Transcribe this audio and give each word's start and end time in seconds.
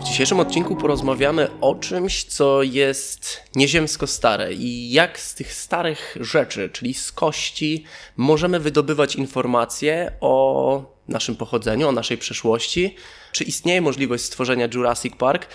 W 0.00 0.04
dzisiejszym 0.04 0.40
odcinku 0.40 0.76
porozmawiamy 0.76 1.48
o 1.60 1.74
czymś, 1.74 2.24
co 2.24 2.62
jest 2.62 3.42
nieziemsko 3.56 4.06
stare 4.06 4.52
i 4.54 4.92
jak 4.92 5.20
z 5.20 5.34
tych 5.34 5.52
starych 5.52 6.16
rzeczy, 6.20 6.70
czyli 6.72 6.94
z 6.94 7.12
kości, 7.12 7.84
możemy 8.16 8.60
wydobywać 8.60 9.16
informacje 9.16 10.12
o 10.20 10.84
naszym 11.08 11.36
pochodzeniu, 11.36 11.88
o 11.88 11.92
naszej 11.92 12.18
przeszłości. 12.18 12.96
Czy 13.32 13.44
istnieje 13.44 13.80
możliwość 13.80 14.24
stworzenia 14.24 14.68
Jurassic 14.74 15.16
Park? 15.16 15.46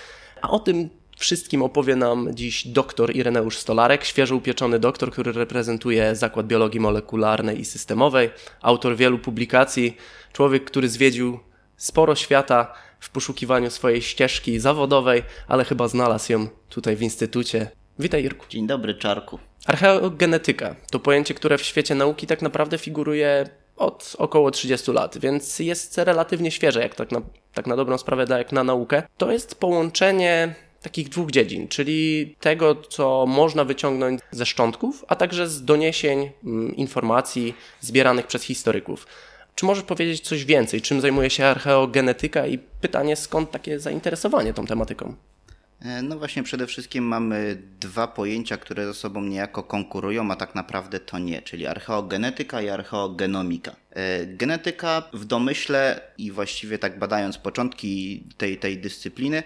A 0.41 0.49
o 0.49 0.59
tym 0.59 0.89
wszystkim 1.17 1.61
opowie 1.61 1.95
nam 1.95 2.35
dziś 2.35 2.67
dr 2.67 3.15
Ireneusz 3.15 3.57
Stolarek, 3.57 4.05
świeżo 4.05 4.35
upieczony 4.35 4.79
doktor, 4.79 5.11
który 5.11 5.31
reprezentuje 5.31 6.15
Zakład 6.15 6.47
Biologii 6.47 6.79
Molekularnej 6.79 7.59
i 7.59 7.65
Systemowej, 7.65 8.29
autor 8.61 8.95
wielu 8.95 9.19
publikacji, 9.19 9.97
człowiek, 10.33 10.63
który 10.65 10.89
zwiedził 10.89 11.39
sporo 11.77 12.15
świata 12.15 12.73
w 12.99 13.09
poszukiwaniu 13.09 13.69
swojej 13.69 14.01
ścieżki 14.01 14.59
zawodowej, 14.59 15.23
ale 15.47 15.65
chyba 15.65 15.87
znalazł 15.87 16.31
ją 16.31 16.47
tutaj 16.69 16.95
w 16.95 17.01
instytucie. 17.01 17.71
Witaj 17.99 18.23
Irku. 18.23 18.45
Dzień 18.49 18.67
dobry 18.67 18.95
Czarku. 18.95 19.39
Archeogenetyka 19.65 20.75
to 20.91 20.99
pojęcie, 20.99 21.33
które 21.33 21.57
w 21.57 21.61
świecie 21.61 21.95
nauki 21.95 22.27
tak 22.27 22.41
naprawdę 22.41 22.77
figuruje 22.77 23.49
od 23.77 24.15
około 24.17 24.51
30 24.51 24.91
lat, 24.91 25.17
więc 25.17 25.59
jest 25.59 25.97
relatywnie 25.97 26.51
świeże, 26.51 26.81
jak 26.81 26.95
tak 26.95 27.11
na, 27.11 27.21
tak 27.53 27.67
na 27.67 27.75
dobrą 27.75 27.97
sprawę, 27.97 28.25
jak 28.37 28.51
na 28.51 28.63
naukę. 28.63 29.03
To 29.17 29.31
jest 29.31 29.59
połączenie 29.59 30.55
takich 30.87 31.09
dwóch 31.09 31.31
dziedzin, 31.31 31.67
czyli 31.67 32.35
tego, 32.39 32.75
co 32.75 33.25
można 33.25 33.65
wyciągnąć 33.65 34.21
ze 34.31 34.45
szczątków, 34.45 35.05
a 35.07 35.15
także 35.15 35.47
z 35.47 35.65
doniesień, 35.65 36.29
mm, 36.43 36.75
informacji 36.75 37.53
zbieranych 37.81 38.27
przez 38.27 38.43
historyków. 38.43 39.07
Czy 39.55 39.65
możesz 39.65 39.83
powiedzieć 39.83 40.21
coś 40.21 40.45
więcej, 40.45 40.81
czym 40.81 41.01
zajmuje 41.01 41.29
się 41.29 41.45
archeogenetyka 41.45 42.47
i 42.47 42.57
pytanie, 42.57 43.15
skąd 43.15 43.51
takie 43.51 43.79
zainteresowanie 43.79 44.53
tą 44.53 44.65
tematyką? 44.65 45.15
E, 45.81 46.01
no 46.01 46.17
właśnie, 46.17 46.43
przede 46.43 46.67
wszystkim 46.67 47.03
mamy 47.03 47.61
dwa 47.79 48.07
pojęcia, 48.07 48.57
które 48.57 48.85
ze 48.85 48.93
sobą 48.93 49.21
niejako 49.21 49.63
konkurują, 49.63 50.31
a 50.31 50.35
tak 50.35 50.55
naprawdę 50.55 50.99
to 50.99 51.19
nie, 51.19 51.41
czyli 51.41 51.67
archeogenetyka 51.67 52.61
i 52.61 52.69
archeogenomika. 52.69 53.75
E, 53.91 54.25
genetyka 54.25 55.03
w 55.13 55.25
domyśle 55.25 56.01
i 56.17 56.31
właściwie 56.31 56.79
tak 56.79 56.99
badając 56.99 57.37
początki 57.37 58.23
tej, 58.37 58.57
tej 58.57 58.77
dyscypliny, 58.77 59.43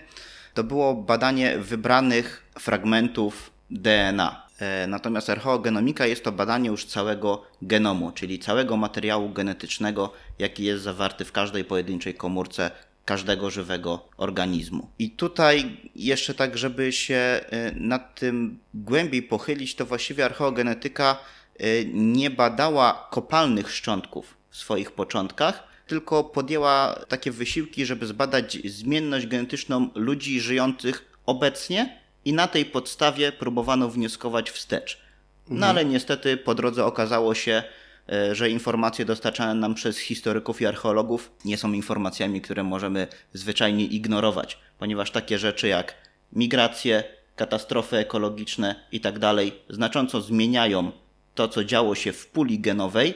to 0.53 0.63
było 0.63 0.93
badanie 0.95 1.57
wybranych 1.57 2.51
fragmentów 2.59 3.51
DNA. 3.69 4.47
E, 4.59 4.87
natomiast 4.87 5.29
archeogenomika 5.29 6.05
jest 6.05 6.23
to 6.23 6.31
badanie 6.31 6.69
już 6.69 6.85
całego 6.85 7.43
genomu, 7.61 8.11
czyli 8.11 8.39
całego 8.39 8.77
materiału 8.77 9.29
genetycznego, 9.29 10.13
jaki 10.39 10.63
jest 10.63 10.83
zawarty 10.83 11.25
w 11.25 11.31
każdej 11.31 11.63
pojedynczej 11.63 12.13
komórce 12.13 12.71
każdego 13.05 13.49
żywego 13.49 14.09
organizmu. 14.17 14.89
I 14.99 15.11
tutaj 15.11 15.77
jeszcze 15.95 16.33
tak, 16.33 16.57
żeby 16.57 16.91
się 16.91 17.15
e, 17.15 17.71
nad 17.75 18.19
tym 18.19 18.59
głębiej 18.73 19.23
pochylić, 19.23 19.75
to 19.75 19.85
właściwie 19.85 20.25
archeogenetyka 20.25 21.17
e, 21.59 21.85
nie 21.85 22.29
badała 22.29 23.07
kopalnych 23.11 23.71
szczątków 23.71 24.37
w 24.49 24.57
swoich 24.57 24.91
początkach, 24.91 25.70
tylko 25.87 26.23
podjęła 26.23 26.99
takie 27.07 27.31
wysiłki, 27.31 27.85
żeby 27.85 28.07
zbadać 28.07 28.57
zmienność 28.65 29.27
genetyczną 29.27 29.89
ludzi 29.95 30.41
żyjących 30.41 31.17
obecnie 31.25 32.01
i 32.25 32.33
na 32.33 32.47
tej 32.47 32.65
podstawie 32.65 33.31
próbowano 33.31 33.89
wnioskować 33.89 34.51
wstecz. 34.51 35.01
No 35.47 35.55
mhm. 35.55 35.69
ale 35.69 35.85
niestety 35.85 36.37
po 36.37 36.55
drodze 36.55 36.85
okazało 36.85 37.35
się, 37.35 37.63
e, 38.09 38.35
że 38.35 38.49
informacje 38.49 39.05
dostarczane 39.05 39.55
nam 39.55 39.75
przez 39.75 39.97
historyków 39.97 40.61
i 40.61 40.65
archeologów 40.65 41.31
nie 41.45 41.57
są 41.57 41.73
informacjami, 41.73 42.41
które 42.41 42.63
możemy 42.63 43.07
zwyczajnie 43.33 43.85
ignorować, 43.85 44.57
ponieważ 44.79 45.11
takie 45.11 45.39
rzeczy 45.39 45.67
jak 45.67 45.95
migracje, 46.33 47.03
katastrofy 47.35 47.97
ekologiczne 47.97 48.75
itd. 48.91 49.19
Tak 49.19 49.75
znacząco 49.75 50.21
zmieniają 50.21 50.91
to, 51.35 51.47
co 51.47 51.63
działo 51.63 51.95
się 51.95 52.13
w 52.13 52.27
puli 52.27 52.59
genowej, 52.59 53.13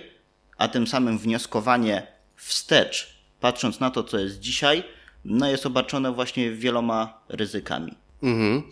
a 0.57 0.67
tym 0.67 0.87
samym 0.87 1.17
wnioskowanie 1.19 2.07
wstecz, 2.35 3.19
patrząc 3.39 3.79
na 3.79 3.91
to, 3.91 4.03
co 4.03 4.19
jest 4.19 4.39
dzisiaj, 4.39 4.83
no 5.25 5.49
jest 5.49 5.65
obarczone 5.65 6.11
właśnie 6.11 6.51
wieloma 6.51 7.21
ryzykami. 7.29 7.95
Mhm. 8.23 8.63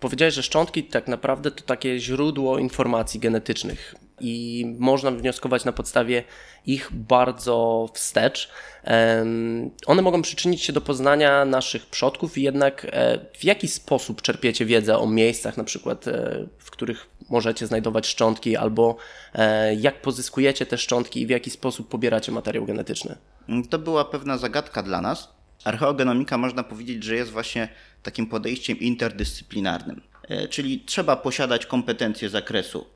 Powiedziałeś, 0.00 0.34
że 0.34 0.42
szczątki 0.42 0.84
tak 0.84 1.08
naprawdę 1.08 1.50
to 1.50 1.64
takie 1.64 1.98
źródło 1.98 2.58
informacji 2.58 3.20
genetycznych 3.20 3.94
i 4.20 4.64
można 4.78 5.10
wnioskować 5.10 5.64
na 5.64 5.72
podstawie 5.72 6.24
ich 6.66 6.88
bardzo 6.92 7.88
wstecz. 7.94 8.50
One 9.86 10.02
mogą 10.02 10.22
przyczynić 10.22 10.62
się 10.62 10.72
do 10.72 10.80
poznania 10.80 11.44
naszych 11.44 11.86
przodków 11.86 12.38
jednak 12.38 12.86
e, 12.90 13.18
w 13.38 13.44
jaki 13.44 13.68
sposób 13.68 14.22
czerpiecie 14.22 14.66
wiedzę 14.66 14.98
o 14.98 15.06
miejscach, 15.06 15.56
na 15.56 15.64
przykład 15.64 16.08
e, 16.08 16.46
w 16.58 16.70
których 16.70 17.09
możecie 17.30 17.66
znajdować 17.66 18.06
szczątki, 18.06 18.56
albo 18.56 18.96
e, 19.34 19.74
jak 19.74 20.02
pozyskujecie 20.02 20.66
te 20.66 20.78
szczątki 20.78 21.20
i 21.22 21.26
w 21.26 21.30
jaki 21.30 21.50
sposób 21.50 21.88
pobieracie 21.88 22.32
materiał 22.32 22.64
genetyczny? 22.64 23.16
To 23.70 23.78
była 23.78 24.04
pewna 24.04 24.38
zagadka 24.38 24.82
dla 24.82 25.00
nas. 25.00 25.28
Archeogenomika 25.64 26.38
można 26.38 26.62
powiedzieć, 26.62 27.04
że 27.04 27.14
jest 27.14 27.30
właśnie 27.30 27.68
takim 28.02 28.26
podejściem 28.26 28.78
interdyscyplinarnym. 28.78 30.00
Czyli 30.50 30.80
trzeba 30.80 31.16
posiadać 31.16 31.66
kompetencje 31.66 32.28
zakresu 32.28 32.86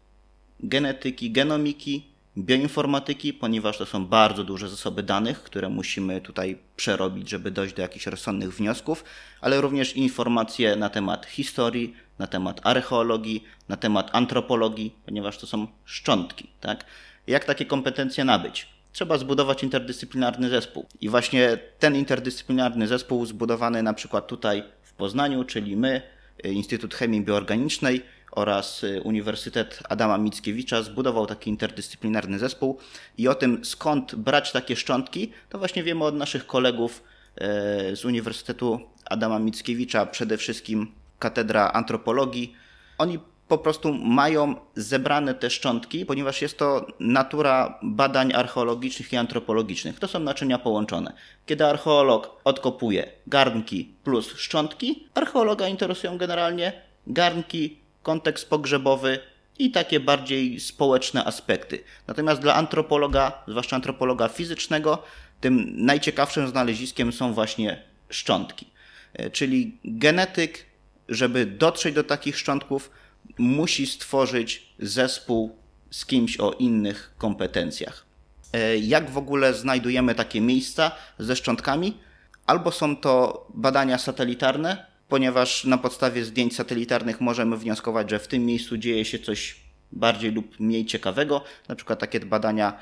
genetyki, 0.61 1.31
genomiki, 1.31 2.07
bioinformatyki, 2.39 3.33
ponieważ 3.33 3.79
to 3.79 3.87
są 3.87 4.07
bardzo 4.07 4.45
duże 4.45 4.69
zasoby 4.69 5.03
danych, 5.03 5.43
które 5.43 5.69
musimy 5.69 6.21
tutaj 6.21 6.59
przerobić, 6.77 7.29
żeby 7.31 7.51
dojść 7.51 7.75
do 7.75 7.83
jakichś 7.83 8.07
rozsądnych 8.07 8.55
wniosków, 8.55 9.05
ale 9.41 9.61
również 9.61 9.97
informacje 9.97 10.77
na 10.77 10.91
temat 10.91 11.27
historii, 11.27 11.95
na 12.19 12.27
temat 12.27 12.61
archeologii, 12.63 13.45
na 13.69 13.77
temat 13.77 14.11
antropologii, 14.13 14.95
ponieważ 15.07 15.39
to 15.39 15.47
są 15.47 15.67
szczątki. 15.85 16.51
Tak? 16.61 16.85
Jak 17.27 17.45
takie 17.45 17.67
kompetencje 17.67 18.25
nabyć? 18.25 18.69
Trzeba 18.93 19.19
zbudować 19.19 19.63
interdyscyplinarny 19.63 20.49
zespół. 20.49 20.87
I 21.01 21.09
właśnie 21.09 21.59
ten 21.79 21.97
interdyscyplinarny 21.97 22.87
zespół 22.87 23.27
zbudowany 23.27 23.83
na 23.83 23.95
przykład 23.95 24.27
tutaj 24.27 24.63
w 24.83 24.93
Poznaniu, 24.93 25.45
czyli 25.45 25.77
my, 25.77 26.03
Instytut 26.45 26.95
Chemii 26.95 27.21
Bioorganicznej, 27.21 28.03
oraz 28.35 28.85
y, 28.85 29.03
Uniwersytet 29.03 29.83
Adama 29.89 30.19
Mickiewicza 30.19 30.83
zbudował 30.83 31.27
taki 31.27 31.51
interdyscyplinarny 31.51 32.39
zespół 32.39 32.79
i 33.19 33.29
o 33.29 33.35
tym 33.35 33.65
skąd 33.65 34.15
brać 34.15 34.53
takie 34.53 34.77
szczątki, 34.77 35.33
to 35.49 35.59
właśnie 35.59 35.83
wiemy 35.83 36.05
od 36.05 36.15
naszych 36.15 36.47
kolegów 36.47 37.03
e, 37.37 37.97
z 37.97 38.05
Uniwersytetu 38.05 38.81
Adama 39.05 39.39
Mickiewicza, 39.39 40.07
przede 40.07 40.37
wszystkim 40.37 40.93
Katedra 41.19 41.73
Antropologii. 41.73 42.55
Oni 42.99 43.19
po 43.49 43.59
prostu 43.59 43.95
mają 43.95 44.55
zebrane 44.75 45.35
te 45.35 45.51
szczątki, 45.51 46.07
ponieważ 46.07 46.43
jest 46.43 46.59
to 46.59 46.87
natura 47.01 47.79
badań 47.83 48.33
archeologicznych 48.33 49.13
i 49.13 49.17
antropologicznych. 49.17 49.99
To 49.99 50.09
są 50.09 50.19
naczynia 50.19 50.59
połączone. 50.59 51.13
Kiedy 51.47 51.67
archeolog 51.67 52.41
odkopuje 52.45 53.11
garnki 53.27 53.95
plus 54.05 54.37
szczątki, 54.37 55.09
archeologa 55.15 55.69
interesują 55.69 56.19
generalnie 56.19 56.73
garnki 57.07 57.79
kontekst 58.03 58.51
pogrzebowy 58.51 59.19
i 59.59 59.71
takie 59.71 60.01
bardziej 60.01 60.61
społeczne 60.61 61.25
aspekty. 61.25 61.85
Natomiast 62.07 62.41
dla 62.41 62.55
antropologa, 62.55 63.43
zwłaszcza 63.49 63.77
antropologa 63.77 64.29
fizycznego, 64.29 65.03
tym 65.41 65.73
najciekawszym 65.77 66.49
znaleziskiem 66.49 67.13
są 67.13 67.35
właśnie 67.35 67.83
szczątki. 68.09 68.67
E, 69.13 69.31
czyli 69.31 69.79
genetyk, 69.85 70.67
żeby 71.09 71.47
dotrzeć 71.47 71.95
do 71.95 72.05
takich 72.05 72.39
szczątków, 72.39 72.91
musi 73.39 73.87
stworzyć 73.87 74.75
zespół 74.79 75.57
z 75.91 76.07
kimś 76.07 76.37
o 76.37 76.53
innych 76.53 77.15
kompetencjach. 77.19 78.07
E, 78.53 78.77
jak 78.77 79.11
w 79.11 79.19
ogóle 79.19 79.55
znajdujemy 79.55 80.15
takie 80.15 80.41
miejsca 80.41 80.93
ze 81.19 81.37
szczątkami? 81.37 81.99
Albo 82.47 82.71
są 82.71 82.97
to 82.97 83.47
badania 83.55 83.99
satelitarne, 83.99 84.87
ponieważ 85.09 85.65
na 85.65 85.79
podstawie 85.79 86.25
zdjęć 86.25 86.57
satelitarnych 86.57 87.21
możemy 87.21 87.57
wnioskować, 87.57 88.11
że 88.11 88.19
w 88.19 88.29
tym 88.29 88.47
miejscu 88.47 88.77
dzieje 88.77 89.05
się 89.05 89.19
coś 89.19 89.57
bardziej 89.93 90.33
lub 90.33 90.61
mniej 90.61 90.87
ciekawego. 90.87 91.45
Na 91.69 91.75
przykład 91.75 91.99
takie 91.99 92.21
badania 92.21 92.79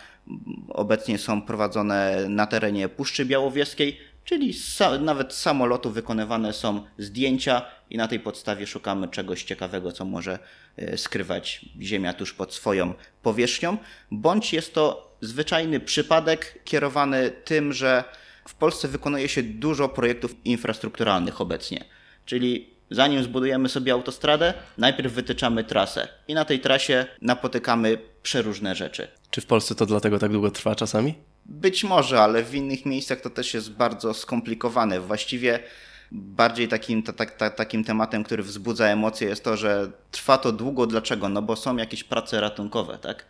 obecnie 0.69 1.19
są 1.19 1.43
prowadzone 1.43 2.27
na 2.29 2.47
terenie 2.47 2.89
Puszczy 2.89 3.25
Białowieskiej, 3.25 3.99
czyli 4.25 4.55
nawet 5.01 5.33
z 5.33 5.41
samolotu 5.41 5.91
wykonywane 5.91 6.53
są 6.53 6.85
zdjęcia 6.99 7.63
i 7.91 7.97
na 7.97 8.09
tej 8.09 8.21
podstawie 8.21 8.67
szukamy 8.67 9.09
czegoś 9.09 9.45
ciekawego, 9.45 9.93
co 9.93 10.05
może 10.05 10.39
e, 10.77 10.99
skrywać 10.99 11.65
Ziemia 11.81 12.13
tuż 12.13 12.33
pod 12.33 12.55
swoją 12.55 12.95
powierzchnią, 13.23 13.77
bądź 14.11 14.53
jest 14.53 14.75
to 14.75 15.17
zwyczajny 15.21 15.81
przypadek 15.81 16.59
kierowany 16.65 17.31
tym, 17.45 17.73
że 17.73 18.05
w 18.49 18.55
Polsce 18.55 18.89
wykonuje 18.89 19.29
się 19.29 19.43
dużo 19.43 19.89
projektów 19.89 20.35
infrastrukturalnych 20.45 21.41
obecnie. 21.41 21.85
Czyli 22.27 22.71
zanim 22.91 23.23
zbudujemy 23.23 23.69
sobie 23.69 23.93
autostradę, 23.93 24.55
najpierw 24.79 25.13
wytyczamy 25.13 25.65
trasę 25.65 26.09
i 26.29 26.35
na 26.35 26.45
tej 26.45 26.61
trasie 26.61 27.07
napotykamy 27.23 27.99
przeróżne 28.23 28.75
rzeczy. 28.75 29.09
Czy 29.31 29.41
w 29.41 29.47
Polsce 29.47 29.75
to 29.75 29.87
dlatego 29.87 30.19
tak 30.19 30.33
długo 30.33 30.51
trwa 30.51 30.75
czasami? 30.75 31.15
Być 31.47 31.85
może, 31.85 32.21
ale 32.21 32.43
w 32.43 32.55
innych 32.55 32.87
miejscach 32.87 33.21
to 33.21 33.31
też 33.31 33.55
jest 33.55 33.73
bardzo 33.73 34.15
skomplikowane. 34.15 35.01
Właściwie 35.01 35.61
bardziej 36.13 36.69
takim, 36.69 37.03
ta, 37.03 37.27
ta, 37.27 37.51
takim 37.51 37.85
tematem, 37.85 38.25
który 38.25 38.43
wzbudza 38.43 38.87
emocje 38.87 39.29
jest 39.29 39.45
to, 39.45 39.57
że 39.57 39.91
trwa 40.11 40.39
to 40.39 40.53
długo. 40.53 40.87
Dlaczego? 40.87 41.29
No 41.29 41.43
bo 41.43 41.57
są 41.57 41.77
jakieś 41.77 42.05
prace 42.05 42.41
ratunkowe, 42.41 42.99
tak? 42.99 43.25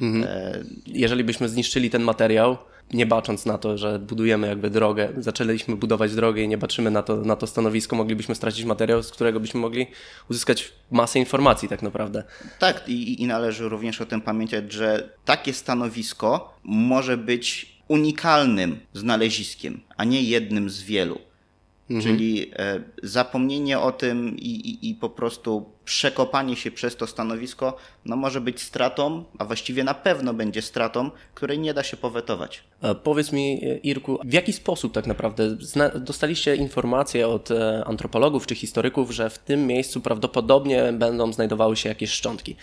Mhm. 0.00 0.24
E... 0.24 0.64
Jeżeli 0.86 1.24
byśmy 1.24 1.48
zniszczyli 1.48 1.90
ten 1.90 2.02
materiał, 2.02 2.56
nie 2.92 3.06
bacząc 3.06 3.46
na 3.46 3.58
to, 3.58 3.78
że 3.78 3.98
budujemy 3.98 4.46
jakby 4.46 4.70
drogę, 4.70 5.08
zaczęliśmy 5.16 5.76
budować 5.76 6.14
drogę 6.14 6.42
i 6.42 6.48
nie 6.48 6.58
baczymy 6.58 6.90
na 6.90 7.02
to, 7.02 7.16
na 7.16 7.36
to 7.36 7.46
stanowisko, 7.46 7.96
moglibyśmy 7.96 8.34
stracić 8.34 8.64
materiał, 8.64 9.02
z 9.02 9.10
którego 9.10 9.40
byśmy 9.40 9.60
mogli 9.60 9.86
uzyskać 10.30 10.72
masę 10.90 11.18
informacji 11.18 11.68
tak 11.68 11.82
naprawdę. 11.82 12.24
Tak 12.58 12.88
i, 12.88 13.22
i 13.22 13.26
należy 13.26 13.68
również 13.68 14.00
o 14.00 14.06
tym 14.06 14.20
pamiętać, 14.20 14.72
że 14.72 15.08
takie 15.24 15.52
stanowisko 15.52 16.54
może 16.64 17.16
być 17.16 17.78
unikalnym 17.88 18.80
znaleziskiem, 18.92 19.80
a 19.96 20.04
nie 20.04 20.22
jednym 20.22 20.70
z 20.70 20.82
wielu. 20.82 21.27
Mhm. 21.90 22.02
Czyli 22.02 22.50
e, 22.56 22.80
zapomnienie 23.02 23.78
o 23.78 23.92
tym 23.92 24.36
i, 24.38 24.50
i, 24.50 24.90
i, 24.90 24.94
po 24.94 25.10
prostu 25.10 25.72
przekopanie 25.84 26.56
się 26.56 26.70
przez 26.70 26.96
to 26.96 27.06
stanowisko 27.06 27.76
no 28.04 28.16
może 28.16 28.40
być 28.40 28.62
stratą, 28.62 29.24
a 29.38 29.44
właściwie 29.44 29.84
na 29.84 29.94
pewno 29.94 30.34
będzie 30.34 30.62
stratą, 30.62 31.10
której 31.34 31.58
nie 31.58 31.74
da 31.74 31.82
się 31.82 31.96
powetować. 31.96 32.64
A 32.80 32.94
powiedz 32.94 33.32
mi, 33.32 33.60
Irku, 33.82 34.18
w 34.24 34.32
jaki 34.32 34.52
sposób 34.52 34.92
tak 34.92 35.06
naprawdę 35.06 35.56
dostaliście 35.94 36.56
informacje 36.56 37.28
od 37.28 37.50
e, 37.50 37.84
antropologów 37.84 38.46
czy 38.46 38.54
historyków, 38.54 39.10
że 39.10 39.30
w 39.30 39.38
tym 39.38 39.66
miejscu 39.66 40.00
prawdopodobnie 40.00 40.92
będą 40.92 41.32
znajdowały 41.32 41.76
się 41.76 41.88
jakieś 41.88 42.10
szczątki? 42.10 42.56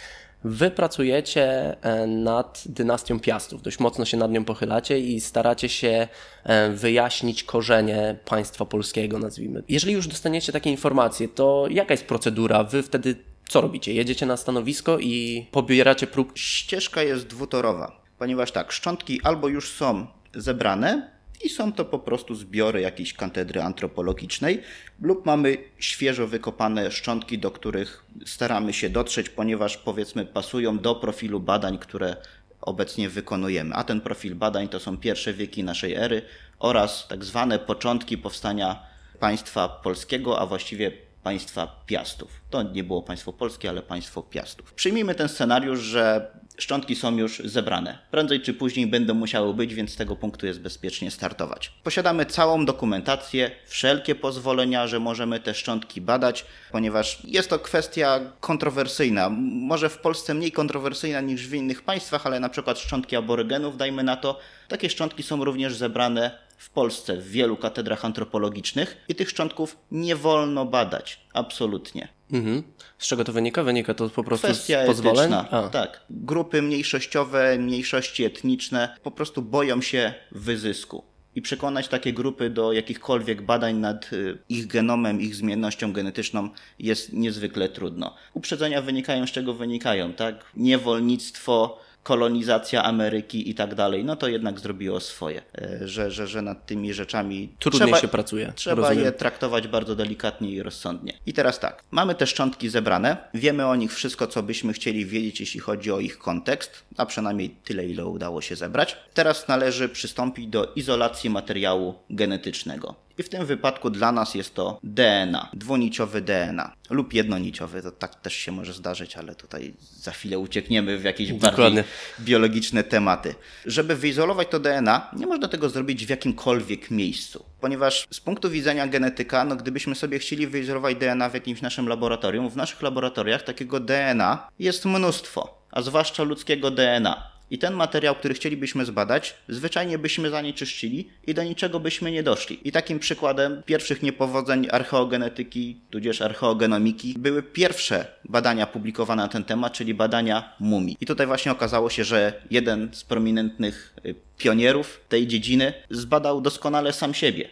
Wy 0.43 0.71
pracujecie 0.71 1.75
e, 1.81 2.07
nad 2.07 2.63
dynastią 2.65 3.19
Piastów, 3.19 3.61
dość 3.61 3.79
mocno 3.79 4.05
się 4.05 4.17
nad 4.17 4.31
nią 4.31 4.45
pochylacie 4.45 4.99
i 4.99 5.21
staracie 5.21 5.69
się 5.69 6.07
e, 6.43 6.69
wyjaśnić 6.69 7.43
korzenie 7.43 8.15
państwa 8.25 8.65
polskiego, 8.65 9.19
nazwijmy. 9.19 9.63
Jeżeli 9.69 9.93
już 9.93 10.07
dostaniecie 10.07 10.51
takie 10.51 10.71
informacje, 10.71 11.27
to 11.27 11.67
jaka 11.69 11.93
jest 11.93 12.05
procedura? 12.05 12.63
Wy 12.63 12.83
wtedy 12.83 13.15
co 13.49 13.61
robicie? 13.61 13.93
Jedziecie 13.93 14.25
na 14.25 14.37
stanowisko 14.37 14.99
i 14.99 15.45
pobieracie 15.51 16.07
prób? 16.07 16.31
Ścieżka 16.35 17.03
jest 17.03 17.27
dwutorowa, 17.27 18.01
ponieważ 18.17 18.51
tak, 18.51 18.71
szczątki 18.71 19.21
albo 19.23 19.47
już 19.47 19.71
są 19.71 20.07
zebrane, 20.33 21.14
i 21.43 21.49
są 21.49 21.73
to 21.73 21.85
po 21.85 21.99
prostu 21.99 22.35
zbiory 22.35 22.81
jakiejś 22.81 23.13
katedry 23.13 23.61
antropologicznej, 23.61 24.61
lub 25.01 25.25
mamy 25.25 25.57
świeżo 25.79 26.27
wykopane 26.27 26.91
szczątki, 26.91 27.39
do 27.39 27.51
których 27.51 28.05
staramy 28.25 28.73
się 28.73 28.89
dotrzeć, 28.89 29.29
ponieważ 29.29 29.77
powiedzmy 29.77 30.25
pasują 30.25 30.79
do 30.79 30.95
profilu 30.95 31.39
badań, 31.39 31.77
które 31.77 32.15
obecnie 32.61 33.09
wykonujemy. 33.09 33.75
A 33.75 33.83
ten 33.83 34.01
profil 34.01 34.35
badań 34.35 34.69
to 34.69 34.79
są 34.79 34.97
pierwsze 34.97 35.33
wieki 35.33 35.63
naszej 35.63 35.93
ery 35.93 36.21
oraz 36.59 37.07
tak 37.07 37.25
zwane 37.25 37.59
początki 37.59 38.17
powstania 38.17 38.79
państwa 39.19 39.69
polskiego, 39.69 40.39
a 40.39 40.45
właściwie 40.45 40.91
państwa 41.23 41.83
Piastów. 41.85 42.41
To 42.49 42.63
nie 42.63 42.83
było 42.83 43.01
państwo 43.01 43.33
polskie, 43.33 43.69
ale 43.69 43.81
państwo 43.81 44.23
Piastów. 44.23 44.73
Przyjmijmy 44.73 45.15
ten 45.15 45.29
scenariusz, 45.29 45.79
że 45.79 46.31
szczątki 46.57 46.95
są 46.95 47.17
już 47.17 47.41
zebrane. 47.45 47.97
Prędzej 48.11 48.41
czy 48.41 48.53
później 48.53 48.87
będą 48.87 49.13
musiały 49.13 49.53
być, 49.53 49.73
więc 49.73 49.91
z 49.91 49.95
tego 49.95 50.15
punktu 50.15 50.45
jest 50.45 50.61
bezpiecznie 50.61 51.11
startować. 51.11 51.71
Posiadamy 51.83 52.25
całą 52.25 52.65
dokumentację, 52.65 53.51
wszelkie 53.65 54.15
pozwolenia, 54.15 54.87
że 54.87 54.99
możemy 54.99 55.39
te 55.39 55.53
szczątki 55.53 56.01
badać, 56.01 56.45
ponieważ 56.71 57.19
jest 57.23 57.49
to 57.49 57.59
kwestia 57.59 58.19
kontrowersyjna. 58.39 59.29
Może 59.51 59.89
w 59.89 59.97
Polsce 59.97 60.33
mniej 60.33 60.51
kontrowersyjna 60.51 61.21
niż 61.21 61.47
w 61.47 61.53
innych 61.53 61.81
państwach, 61.81 62.25
ale 62.25 62.39
na 62.39 62.49
przykład 62.49 62.79
szczątki 62.79 63.15
aborygenów, 63.15 63.77
dajmy 63.77 64.03
na 64.03 64.15
to, 64.15 64.39
takie 64.67 64.89
szczątki 64.89 65.23
są 65.23 65.43
również 65.43 65.75
zebrane 65.75 66.45
w 66.57 66.69
Polsce 66.69 67.17
w 67.17 67.29
wielu 67.29 67.57
katedrach 67.57 68.05
antropologicznych 68.05 68.97
i 69.07 69.15
tych 69.15 69.29
szczątków 69.29 69.77
nie 69.91 70.15
wolno 70.15 70.65
badać. 70.65 71.19
Absolutnie. 71.33 72.14
Mhm. 72.31 72.63
Z 72.97 73.07
czego 73.07 73.23
to 73.23 73.33
wynika? 73.33 73.63
Wynika 73.63 73.93
to 73.93 74.09
po 74.09 74.23
prostu 74.23 74.47
Kwestia 74.47 74.83
z 74.83 74.87
pozwoleń? 74.87 75.33
Etyczna. 75.33 75.69
Tak. 75.69 76.01
Grupy 76.09 76.61
mniejszościowe, 76.61 77.57
mniejszości 77.57 78.23
etniczne 78.23 78.97
po 79.03 79.11
prostu 79.11 79.41
boją 79.41 79.81
się 79.81 80.13
wyzysku. 80.31 81.03
I 81.35 81.41
przekonać 81.41 81.87
takie 81.87 82.13
grupy 82.13 82.49
do 82.49 82.73
jakichkolwiek 82.73 83.41
badań 83.41 83.75
nad 83.75 84.13
y, 84.13 84.37
ich 84.49 84.67
genomem, 84.67 85.21
ich 85.21 85.35
zmiennością 85.35 85.93
genetyczną 85.93 86.49
jest 86.79 87.13
niezwykle 87.13 87.69
trudno. 87.69 88.15
Uprzedzenia 88.33 88.81
wynikają 88.81 89.27
z 89.27 89.31
czego 89.31 89.53
wynikają, 89.53 90.13
tak? 90.13 90.45
Niewolnictwo, 90.55 91.79
kolonizacja 92.05 92.83
Ameryki 92.83 93.49
i 93.49 93.55
tak 93.55 93.75
dalej, 93.75 94.03
no 94.03 94.15
to 94.15 94.27
jednak 94.27 94.59
zrobiło 94.59 94.99
swoje, 94.99 95.41
e, 95.57 95.87
że, 95.87 96.11
że, 96.11 96.27
że 96.27 96.41
nad 96.41 96.65
tymi 96.65 96.93
rzeczami 96.93 97.49
trudniej 97.59 97.81
trzeba, 97.81 97.99
się 97.99 98.07
pracuje. 98.07 98.53
Trzeba 98.55 98.81
rozumiem. 98.81 99.05
je 99.05 99.11
traktować 99.11 99.67
bardzo 99.67 99.95
delikatnie 99.95 100.51
i 100.51 100.63
rozsądnie. 100.63 101.13
I 101.25 101.33
teraz 101.33 101.59
tak, 101.59 101.83
mamy 101.91 102.15
te 102.15 102.27
szczątki 102.27 102.69
zebrane, 102.69 103.17
wiemy 103.33 103.65
o 103.65 103.75
nich 103.75 103.93
wszystko, 103.93 104.27
co 104.27 104.43
byśmy 104.43 104.73
chcieli 104.73 105.05
wiedzieć, 105.05 105.39
jeśli 105.39 105.59
chodzi 105.59 105.91
o 105.91 105.99
ich 105.99 106.17
kontekst, 106.17 106.83
a 106.97 107.05
przynajmniej 107.05 107.49
tyle, 107.49 107.85
ile 107.85 108.05
udało 108.05 108.41
się 108.41 108.55
zebrać. 108.55 108.97
Teraz 109.13 109.47
należy 109.47 109.89
przystąpić 109.89 110.47
do 110.47 110.73
izolacji 110.75 111.29
materiału 111.29 111.95
genetycznego. 112.09 113.04
I 113.17 113.23
w 113.23 113.29
tym 113.29 113.45
wypadku 113.45 113.89
dla 113.89 114.11
nas 114.11 114.35
jest 114.35 114.53
to 114.53 114.79
DNA, 114.83 115.49
dwuniciowy 115.53 116.21
DNA 116.21 116.73
lub 116.89 117.13
jednoniciowy, 117.13 117.81
to 117.81 117.91
tak 117.91 118.15
też 118.15 118.33
się 118.33 118.51
może 118.51 118.73
zdarzyć, 118.73 119.17
ale 119.17 119.35
tutaj 119.35 119.73
za 119.79 120.11
chwilę 120.11 120.39
uciekniemy 120.39 120.97
w 120.97 121.03
jakieś 121.03 121.33
Dokładnie. 121.33 121.63
bardziej 121.63 121.83
biologiczne 122.19 122.83
tematy. 122.83 123.35
Żeby 123.65 123.95
wyizolować 123.95 124.47
to 124.47 124.59
DNA, 124.59 125.11
nie 125.15 125.27
można 125.27 125.47
tego 125.47 125.69
zrobić 125.69 126.05
w 126.05 126.09
jakimkolwiek 126.09 126.91
miejscu, 126.91 127.45
ponieważ 127.61 128.07
z 128.11 128.19
punktu 128.19 128.49
widzenia 128.49 128.87
genetyka, 128.87 129.45
no 129.45 129.55
gdybyśmy 129.55 129.95
sobie 129.95 130.19
chcieli 130.19 130.47
wyizolować 130.47 130.95
DNA 130.95 131.29
w 131.29 131.33
jakimś 131.33 131.61
naszym 131.61 131.87
laboratorium, 131.87 132.49
w 132.49 132.55
naszych 132.55 132.81
laboratoriach 132.81 133.43
takiego 133.43 133.79
DNA 133.79 134.47
jest 134.59 134.85
mnóstwo, 134.85 135.61
a 135.71 135.81
zwłaszcza 135.81 136.23
ludzkiego 136.23 136.71
DNA. 136.71 137.34
I 137.51 137.57
ten 137.57 137.73
materiał, 137.73 138.15
który 138.15 138.33
chcielibyśmy 138.33 138.85
zbadać, 138.85 139.35
zwyczajnie 139.49 139.97
byśmy 139.97 140.29
zanieczyszczyli 140.29 141.09
i 141.27 141.33
do 141.33 141.43
niczego 141.43 141.79
byśmy 141.79 142.11
nie 142.11 142.23
doszli. 142.23 142.59
I 142.63 142.71
takim 142.71 142.99
przykładem 142.99 143.63
pierwszych 143.65 144.03
niepowodzeń 144.03 144.67
archeogenetyki, 144.71 145.77
tudzież 145.89 146.21
archeogenomiki, 146.21 147.15
były 147.17 147.43
pierwsze 147.43 148.07
badania 148.25 148.67
publikowane 148.67 149.23
na 149.23 149.29
ten 149.29 149.43
temat, 149.43 149.73
czyli 149.73 149.93
badania 149.93 150.53
mumii. 150.59 150.97
I 151.01 151.05
tutaj 151.05 151.27
właśnie 151.27 151.51
okazało 151.51 151.89
się, 151.89 152.03
że 152.03 152.33
jeden 152.51 152.89
z 152.93 153.03
prominentnych 153.03 153.95
y, 154.05 154.15
pionierów 154.37 155.01
tej 155.09 155.27
dziedziny 155.27 155.73
zbadał 155.89 156.41
doskonale 156.41 156.93
sam 156.93 157.13
siebie. 157.13 157.49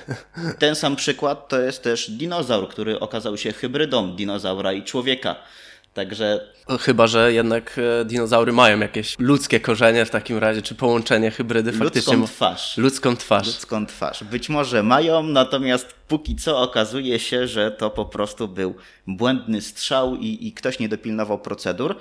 Ten 0.58 0.74
sam 0.74 0.96
przykład 0.96 1.48
to 1.48 1.60
jest 1.60 1.82
też 1.82 2.10
dinozaur, 2.10 2.68
który 2.68 3.00
okazał 3.00 3.36
się 3.36 3.52
hybrydą 3.52 4.16
dinozaura 4.16 4.72
i 4.72 4.82
człowieka. 4.82 5.36
Także... 5.96 6.40
Chyba, 6.80 7.06
że 7.06 7.32
jednak 7.32 7.80
e, 8.00 8.04
dinozaury 8.04 8.52
mają 8.52 8.80
jakieś 8.80 9.18
ludzkie 9.18 9.60
korzenie 9.60 10.04
w 10.04 10.10
takim 10.10 10.38
razie, 10.38 10.62
czy 10.62 10.74
połączenie 10.74 11.30
hybrydy 11.30 11.72
faktycznie... 11.72 12.16
Ludzką 12.16 12.34
twarz. 12.34 12.76
Ludzką 12.76 13.16
twarz. 13.16 13.46
Ludzką 13.46 13.86
twarz. 13.86 14.24
Być 14.24 14.48
może 14.48 14.82
mają, 14.82 15.22
natomiast 15.22 15.94
póki 16.08 16.36
co 16.36 16.60
okazuje 16.60 17.18
się, 17.18 17.46
że 17.48 17.70
to 17.70 17.90
po 17.90 18.04
prostu 18.04 18.48
był 18.48 18.74
błędny 19.06 19.60
strzał 19.60 20.16
i, 20.16 20.46
i 20.46 20.52
ktoś 20.52 20.78
nie 20.78 20.88
dopilnował 20.88 21.38
procedur. 21.38 21.96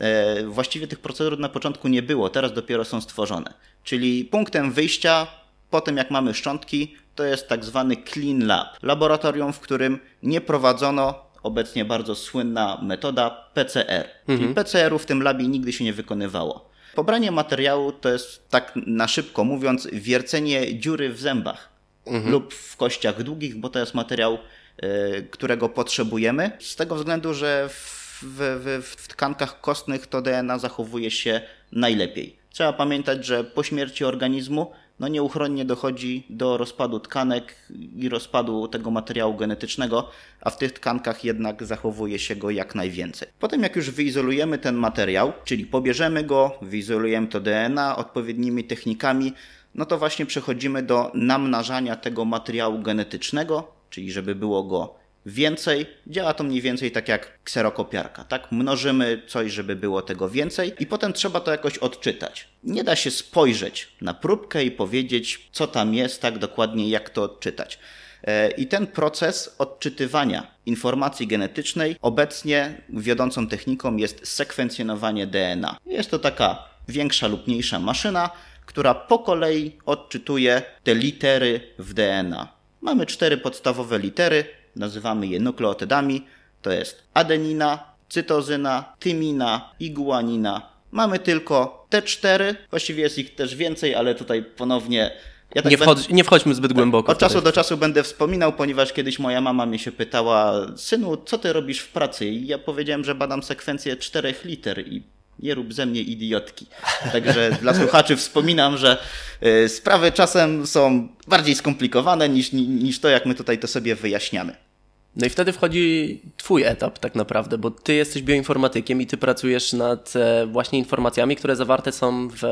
E, 0.00 0.44
właściwie 0.44 0.86
tych 0.86 0.98
procedur 0.98 1.38
na 1.38 1.48
początku 1.48 1.88
nie 1.88 2.02
było, 2.02 2.28
teraz 2.28 2.52
dopiero 2.52 2.84
są 2.84 3.00
stworzone. 3.00 3.54
Czyli 3.84 4.24
punktem 4.24 4.72
wyjścia 4.72 5.26
po 5.70 5.80
tym 5.80 5.96
jak 5.96 6.10
mamy 6.10 6.34
szczątki, 6.34 6.94
to 7.14 7.24
jest 7.24 7.48
tak 7.48 7.64
zwany 7.64 7.96
clean 7.96 8.46
lab. 8.46 8.66
Laboratorium, 8.82 9.52
w 9.52 9.60
którym 9.60 9.98
nie 10.22 10.40
prowadzono 10.40 11.27
obecnie 11.48 11.84
bardzo 11.84 12.14
słynna 12.14 12.78
metoda 12.82 13.30
PCR. 13.54 14.08
Mhm. 14.28 14.54
PCR-u 14.54 14.98
w 14.98 15.06
tym 15.06 15.22
labie 15.22 15.48
nigdy 15.48 15.72
się 15.72 15.84
nie 15.84 15.92
wykonywało. 15.92 16.68
Pobranie 16.94 17.30
materiału 17.30 17.92
to 17.92 18.08
jest, 18.08 18.48
tak 18.48 18.72
na 18.76 19.08
szybko 19.08 19.44
mówiąc, 19.44 19.88
wiercenie 19.92 20.78
dziury 20.78 21.12
w 21.12 21.20
zębach 21.20 21.68
mhm. 22.06 22.32
lub 22.32 22.54
w 22.54 22.76
kościach 22.76 23.22
długich, 23.22 23.56
bo 23.56 23.68
to 23.68 23.78
jest 23.78 23.94
materiał, 23.94 24.38
y, 24.84 25.28
którego 25.30 25.68
potrzebujemy, 25.68 26.50
z 26.60 26.76
tego 26.76 26.94
względu, 26.94 27.34
że 27.34 27.68
w, 27.68 28.22
w, 28.22 28.82
w 28.84 29.08
tkankach 29.08 29.60
kostnych 29.60 30.06
to 30.06 30.22
DNA 30.22 30.58
zachowuje 30.58 31.10
się 31.10 31.40
najlepiej. 31.72 32.37
Trzeba 32.50 32.72
pamiętać, 32.72 33.26
że 33.26 33.44
po 33.44 33.62
śmierci 33.62 34.04
organizmu 34.04 34.72
no 35.00 35.08
nieuchronnie 35.08 35.64
dochodzi 35.64 36.26
do 36.30 36.56
rozpadu 36.56 37.00
tkanek 37.00 37.54
i 37.96 38.08
rozpadu 38.08 38.68
tego 38.68 38.90
materiału 38.90 39.34
genetycznego, 39.34 40.10
a 40.40 40.50
w 40.50 40.58
tych 40.58 40.72
tkankach 40.72 41.24
jednak 41.24 41.64
zachowuje 41.64 42.18
się 42.18 42.36
go 42.36 42.50
jak 42.50 42.74
najwięcej. 42.74 43.28
Potem 43.38 43.62
jak 43.62 43.76
już 43.76 43.90
wyizolujemy 43.90 44.58
ten 44.58 44.74
materiał, 44.74 45.32
czyli 45.44 45.66
pobierzemy 45.66 46.24
go, 46.24 46.58
wyizolujemy 46.62 47.26
to 47.26 47.40
DNA 47.40 47.96
odpowiednimi 47.96 48.64
technikami, 48.64 49.32
no 49.74 49.86
to 49.86 49.98
właśnie 49.98 50.26
przechodzimy 50.26 50.82
do 50.82 51.10
namnażania 51.14 51.96
tego 51.96 52.24
materiału 52.24 52.78
genetycznego, 52.78 53.72
czyli 53.90 54.12
żeby 54.12 54.34
było 54.34 54.64
go 54.64 54.97
więcej. 55.28 55.86
Działa 56.06 56.34
to 56.34 56.44
mniej 56.44 56.60
więcej 56.60 56.90
tak 56.90 57.08
jak 57.08 57.42
kserokopiarka, 57.44 58.24
tak? 58.24 58.52
Mnożymy 58.52 59.22
coś, 59.26 59.52
żeby 59.52 59.76
było 59.76 60.02
tego 60.02 60.28
więcej 60.28 60.72
i 60.78 60.86
potem 60.86 61.12
trzeba 61.12 61.40
to 61.40 61.50
jakoś 61.50 61.78
odczytać. 61.78 62.48
Nie 62.64 62.84
da 62.84 62.96
się 62.96 63.10
spojrzeć 63.10 63.88
na 64.00 64.14
próbkę 64.14 64.64
i 64.64 64.70
powiedzieć, 64.70 65.48
co 65.52 65.66
tam 65.66 65.94
jest, 65.94 66.22
tak 66.22 66.38
dokładnie 66.38 66.88
jak 66.88 67.10
to 67.10 67.22
odczytać. 67.22 67.78
E, 68.24 68.50
I 68.50 68.66
ten 68.66 68.86
proces 68.86 69.54
odczytywania 69.58 70.46
informacji 70.66 71.26
genetycznej 71.26 71.96
obecnie 72.02 72.82
wiodącą 72.88 73.48
techniką 73.48 73.96
jest 73.96 74.28
sekwencjonowanie 74.28 75.26
DNA. 75.26 75.76
Jest 75.86 76.10
to 76.10 76.18
taka 76.18 76.64
większa 76.88 77.26
lub 77.26 77.46
mniejsza 77.46 77.78
maszyna, 77.78 78.30
która 78.66 78.94
po 78.94 79.18
kolei 79.18 79.78
odczytuje 79.86 80.62
te 80.84 80.94
litery 80.94 81.60
w 81.78 81.94
DNA. 81.94 82.48
Mamy 82.80 83.06
cztery 83.06 83.36
podstawowe 83.36 83.98
litery, 83.98 84.44
nazywamy 84.78 85.26
je 85.26 85.40
nukleotydami. 85.40 86.26
To 86.62 86.70
jest 86.70 87.02
adenina, 87.14 87.84
cytozyna, 88.08 88.92
tymina 88.98 89.70
i 89.80 89.90
guanina. 89.90 90.62
Mamy 90.90 91.18
tylko 91.18 91.86
te 91.88 92.02
cztery, 92.02 92.54
właściwie 92.70 93.02
jest 93.02 93.18
ich 93.18 93.34
też 93.34 93.56
więcej, 93.56 93.94
ale 93.94 94.14
tutaj 94.14 94.44
ponownie 94.56 95.10
ja 95.54 95.62
tak 95.62 95.70
nie, 95.70 95.78
wchodź, 95.78 96.08
nie, 96.08 96.24
wchodźmy 96.24 96.54
zbyt 96.54 96.72
głęboko. 96.72 97.12
Od 97.12 97.18
czasu 97.18 97.40
do 97.40 97.52
czasu 97.52 97.76
będę 97.76 98.02
wspominał, 98.02 98.52
ponieważ 98.52 98.92
kiedyś 98.92 99.18
moja 99.18 99.40
mama 99.40 99.66
mnie 99.66 99.78
się 99.78 99.92
pytała, 99.92 100.66
synu, 100.76 101.16
co 101.16 101.38
ty 101.38 101.52
robisz 101.52 101.80
w 101.80 101.88
pracy? 101.88 102.26
I 102.26 102.46
ja 102.46 102.58
powiedziałem, 102.58 103.04
że 103.04 103.14
badam 103.14 103.42
sekwencję 103.42 103.96
czterech 103.96 104.44
liter 104.44 104.88
i 104.88 105.02
nie 105.38 105.54
rób 105.54 105.74
ze 105.74 105.86
mnie 105.86 106.00
idiotki. 106.00 106.66
Także 107.12 107.50
dla 107.62 107.74
słuchaczy 107.74 108.16
wspominam, 108.16 108.76
że 108.76 108.98
y, 109.42 109.68
sprawy 109.68 110.12
czasem 110.12 110.66
są 110.66 111.08
bardziej 111.26 111.54
skomplikowane 111.54 112.28
niż, 112.28 112.52
niż 112.52 113.00
to, 113.00 113.08
jak 113.08 113.26
my 113.26 113.34
tutaj 113.34 113.58
to 113.58 113.66
sobie 113.66 113.94
wyjaśniamy. 113.94 114.67
No 115.16 115.26
i 115.26 115.30
wtedy 115.30 115.52
wchodzi 115.52 116.20
twój 116.36 116.62
etap 116.62 116.98
tak 116.98 117.14
naprawdę, 117.14 117.58
bo 117.58 117.70
ty 117.70 117.94
jesteś 117.94 118.22
bioinformatykiem 118.22 119.02
i 119.02 119.06
ty 119.06 119.16
pracujesz 119.16 119.72
nad 119.72 120.16
e, 120.16 120.46
właśnie 120.46 120.78
informacjami, 120.78 121.36
które 121.36 121.56
zawarte 121.56 121.92
są 121.92 122.28
w 122.28 122.42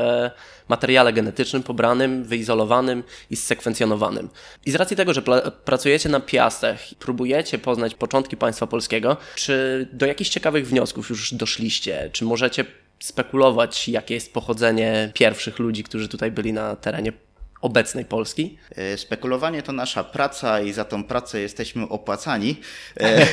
materiale 0.67 1.13
genetycznym 1.13 1.63
pobranym, 1.63 2.23
wyizolowanym 2.23 3.03
i 3.29 3.35
zsekwencjonowanym. 3.35 4.29
I 4.65 4.71
z 4.71 4.75
racji 4.75 4.97
tego, 4.97 5.13
że 5.13 5.21
pracujecie 5.65 6.09
na 6.09 6.19
piastach 6.19 6.91
i 6.91 6.95
próbujecie 6.95 7.57
poznać 7.57 7.95
początki 7.95 8.37
państwa 8.37 8.67
polskiego, 8.67 9.17
czy 9.35 9.87
do 9.93 10.05
jakichś 10.05 10.29
ciekawych 10.29 10.67
wniosków 10.67 11.09
już 11.09 11.33
doszliście? 11.33 12.09
Czy 12.13 12.25
możecie 12.25 12.65
spekulować, 12.99 13.89
jakie 13.89 14.13
jest 14.13 14.33
pochodzenie 14.33 15.11
pierwszych 15.13 15.59
ludzi, 15.59 15.83
którzy 15.83 16.07
tutaj 16.07 16.31
byli 16.31 16.53
na 16.53 16.75
terenie 16.75 17.13
obecnej 17.61 18.05
Polski? 18.05 18.57
E, 18.71 18.97
spekulowanie 18.97 19.63
to 19.63 19.71
nasza 19.71 20.03
praca 20.03 20.61
i 20.61 20.73
za 20.73 20.85
tą 20.85 21.03
pracę 21.03 21.39
jesteśmy 21.39 21.89
opłacani. 21.89 22.55
E, 22.99 23.03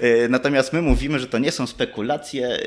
e, 0.00 0.28
natomiast 0.28 0.72
my 0.72 0.82
mówimy, 0.82 1.18
że 1.20 1.26
to 1.26 1.38
nie 1.38 1.52
są 1.52 1.66
spekulacje. 1.66 2.58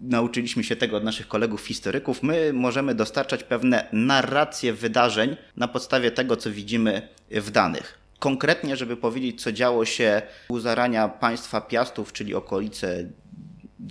Nauczyliśmy 0.00 0.64
się 0.64 0.76
tego 0.76 0.96
od 0.96 1.04
naszych 1.04 1.28
kolegów 1.28 1.66
historyków. 1.66 2.22
My 2.22 2.52
możemy 2.52 2.94
dostarczać 2.94 3.44
pewne 3.44 3.88
narracje 3.92 4.72
wydarzeń 4.72 5.36
na 5.56 5.68
podstawie 5.68 6.10
tego, 6.10 6.36
co 6.36 6.50
widzimy 6.50 7.08
w 7.30 7.50
danych. 7.50 7.98
Konkretnie, 8.18 8.76
żeby 8.76 8.96
powiedzieć, 8.96 9.42
co 9.42 9.52
działo 9.52 9.84
się 9.84 10.22
u 10.48 10.58
zarania 10.58 11.08
państwa 11.08 11.60
Piastów, 11.60 12.12
czyli 12.12 12.34
okolice 12.34 13.08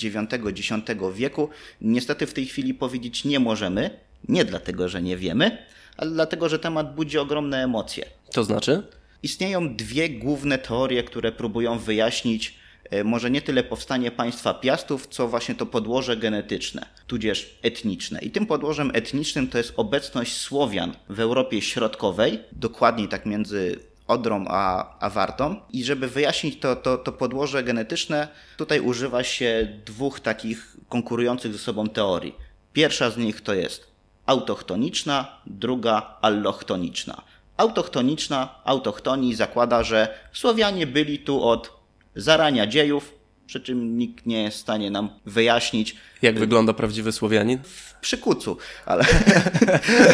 IX-X 0.03 0.71
wieku, 1.13 1.49
niestety 1.81 2.25
w 2.25 2.33
tej 2.33 2.45
chwili 2.45 2.73
powiedzieć 2.73 3.25
nie 3.25 3.39
możemy, 3.39 3.99
nie 4.29 4.46
dlatego, 4.46 4.89
że 4.89 5.01
nie 5.01 5.17
wiemy, 5.17 5.57
ale 5.98 6.12
dlatego, 6.12 6.50
że 6.50 6.60
temat 6.60 6.96
budzi 6.96 7.17
ogromne 7.17 7.63
emocje. 7.63 8.05
To 8.31 8.43
znaczy? 8.43 8.84
Istnieją 9.24 9.75
dwie 9.75 10.10
główne 10.10 10.57
teorie, 10.57 11.03
które 11.03 11.31
próbują 11.31 11.79
wyjaśnić 11.79 12.60
e, 12.89 13.03
może 13.03 13.31
nie 13.31 13.41
tyle 13.41 13.63
powstanie 13.63 14.12
państwa 14.12 14.53
Piastów, 14.53 15.07
co 15.07 15.27
właśnie 15.27 15.55
to 15.55 15.65
podłoże 15.65 16.17
genetyczne, 16.17 16.86
tudzież 17.07 17.60
etniczne. 17.62 18.19
I 18.19 18.31
tym 18.31 18.46
podłożem 18.46 18.91
etnicznym 18.93 19.48
to 19.48 19.57
jest 19.57 19.74
obecność 19.77 20.38
Słowian 20.38 20.93
w 21.10 21.19
Europie 21.19 21.62
Środkowej, 21.62 22.39
dokładniej 22.51 23.07
tak 23.07 23.25
między 23.25 23.79
Odrą 24.07 24.46
a, 24.48 24.96
a 25.00 25.10
Wartą. 25.10 25.55
I 25.74 25.84
żeby 25.84 26.07
wyjaśnić 26.07 26.60
to, 26.60 26.75
to, 26.75 26.98
to 26.98 27.12
podłoże 27.12 27.63
genetyczne, 27.63 28.27
tutaj 28.57 28.79
używa 28.79 29.24
się 29.24 29.67
dwóch 29.86 30.19
takich 30.19 30.77
konkurujących 30.89 31.53
ze 31.53 31.60
sobą 31.60 31.89
teorii. 31.89 32.36
Pierwsza 32.74 33.10
z 33.10 33.17
nich 33.17 33.41
to 33.41 33.53
jest 33.53 33.97
autochtoniczna, 34.27 35.41
druga 35.46 36.17
allochtoniczna. 36.22 37.22
Autochtoniczna, 37.57 38.62
autochtonii 38.63 39.36
zakłada, 39.36 39.84
że 39.84 40.19
Słowianie 40.34 40.88
byli 40.88 41.19
tu 41.19 41.43
od 41.43 41.72
zarania 42.15 42.67
dziejów, 42.67 43.13
przy 43.48 43.62
czym 43.62 43.98
nikt 43.98 44.25
nie 44.25 44.43
jest 44.43 44.57
w 44.57 44.62
stanie 44.62 44.91
nam 44.91 45.10
wyjaśnić. 45.25 45.96
Jak 46.22 46.39
wygląda 46.39 46.74
prawdziwy 46.74 47.12
Słowianin? 47.12 47.60
Przy 48.01 48.17
kucu, 48.17 48.57
ale 48.86 49.05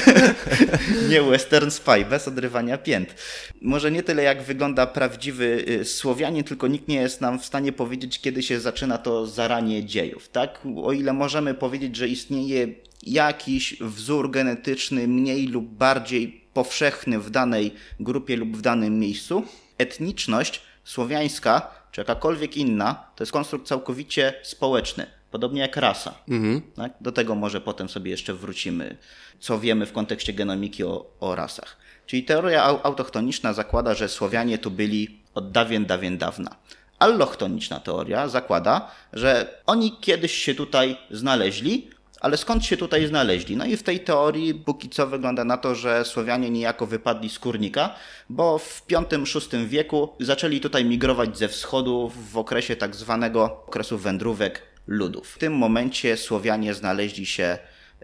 nie 1.09 1.21
western 1.21 1.69
spy, 1.69 2.05
bez 2.09 2.27
odrywania 2.27 2.77
pięt. 2.77 3.15
Może 3.61 3.91
nie 3.91 4.03
tyle 4.03 4.23
jak 4.23 4.43
wygląda 4.43 4.87
prawdziwy 4.87 5.65
y, 5.67 5.85
Słowianin, 5.85 6.43
tylko 6.43 6.67
nikt 6.67 6.87
nie 6.87 6.95
jest 6.95 7.21
nam 7.21 7.39
w 7.39 7.45
stanie 7.45 7.71
powiedzieć, 7.71 8.19
kiedy 8.21 8.43
się 8.43 8.59
zaczyna 8.59 8.97
to 8.97 9.27
zaranie 9.27 9.85
dziejów. 9.85 10.29
Tak? 10.29 10.59
O 10.83 10.91
ile 10.91 11.13
możemy 11.13 11.53
powiedzieć, 11.53 11.95
że 11.95 12.07
istnieje 12.07 12.67
jakiś 13.05 13.77
wzór 13.81 14.31
genetyczny 14.31 15.07
mniej 15.07 15.47
lub 15.47 15.65
bardziej 15.65 16.43
powszechny 16.53 17.19
w 17.19 17.29
danej 17.29 17.73
grupie 17.99 18.37
lub 18.37 18.57
w 18.57 18.61
danym 18.61 18.99
miejscu, 18.99 19.43
etniczność 19.77 20.61
słowiańska 20.83 21.83
czy 21.91 22.01
jakakolwiek 22.01 22.57
inna 22.57 22.93
to 23.15 23.23
jest 23.23 23.31
konstrukt 23.31 23.67
całkowicie 23.67 24.33
społeczny, 24.43 25.05
podobnie 25.31 25.61
jak 25.61 25.77
rasa. 25.77 26.13
Mhm. 26.29 26.61
Tak? 26.75 26.91
Do 27.01 27.11
tego 27.11 27.35
może 27.35 27.61
potem 27.61 27.89
sobie 27.89 28.11
jeszcze 28.11 28.33
wrócimy, 28.33 28.97
co 29.39 29.59
wiemy 29.59 29.85
w 29.85 29.93
kontekście 29.93 30.33
genomiki 30.33 30.83
o, 30.83 31.05
o 31.19 31.35
rasach. 31.35 31.77
Czyli 32.05 32.23
teoria 32.23 32.63
autochtoniczna 32.63 33.53
zakłada, 33.53 33.93
że 33.93 34.09
Słowianie 34.09 34.57
tu 34.57 34.71
byli 34.71 35.19
od 35.33 35.51
dawien, 35.51 35.85
dawien 35.85 36.17
dawna. 36.17 36.55
Allochtoniczna 36.99 37.79
teoria 37.79 38.27
zakłada, 38.27 38.91
że 39.13 39.61
oni 39.65 39.97
kiedyś 40.01 40.33
się 40.33 40.55
tutaj 40.55 40.97
znaleźli, 41.11 41.89
ale 42.23 42.37
skąd 42.37 42.65
się 42.65 42.77
tutaj 42.77 43.07
znaleźli? 43.07 43.57
No 43.57 43.65
i 43.65 43.77
w 43.77 43.83
tej 43.83 43.99
teorii 43.99 44.53
póki 44.53 44.89
co 44.89 45.07
wygląda 45.07 45.43
na 45.43 45.57
to, 45.57 45.75
że 45.75 46.05
Słowianie 46.05 46.49
niejako 46.49 46.85
wypadli 46.85 47.29
z 47.29 47.39
kurnika, 47.39 47.95
bo 48.29 48.57
w 48.57 48.83
V-VI 48.89 49.67
wieku 49.67 50.09
zaczęli 50.19 50.59
tutaj 50.59 50.85
migrować 50.85 51.37
ze 51.37 51.47
wschodu 51.47 52.11
w 52.31 52.37
okresie 52.37 52.75
tak 52.75 52.95
zwanego 52.95 53.43
okresu 53.67 53.97
wędrówek 53.97 54.61
ludów. 54.87 55.27
W 55.27 55.37
tym 55.37 55.53
momencie 55.53 56.17
Słowianie 56.17 56.73
znaleźli 56.73 57.25
się 57.25 57.57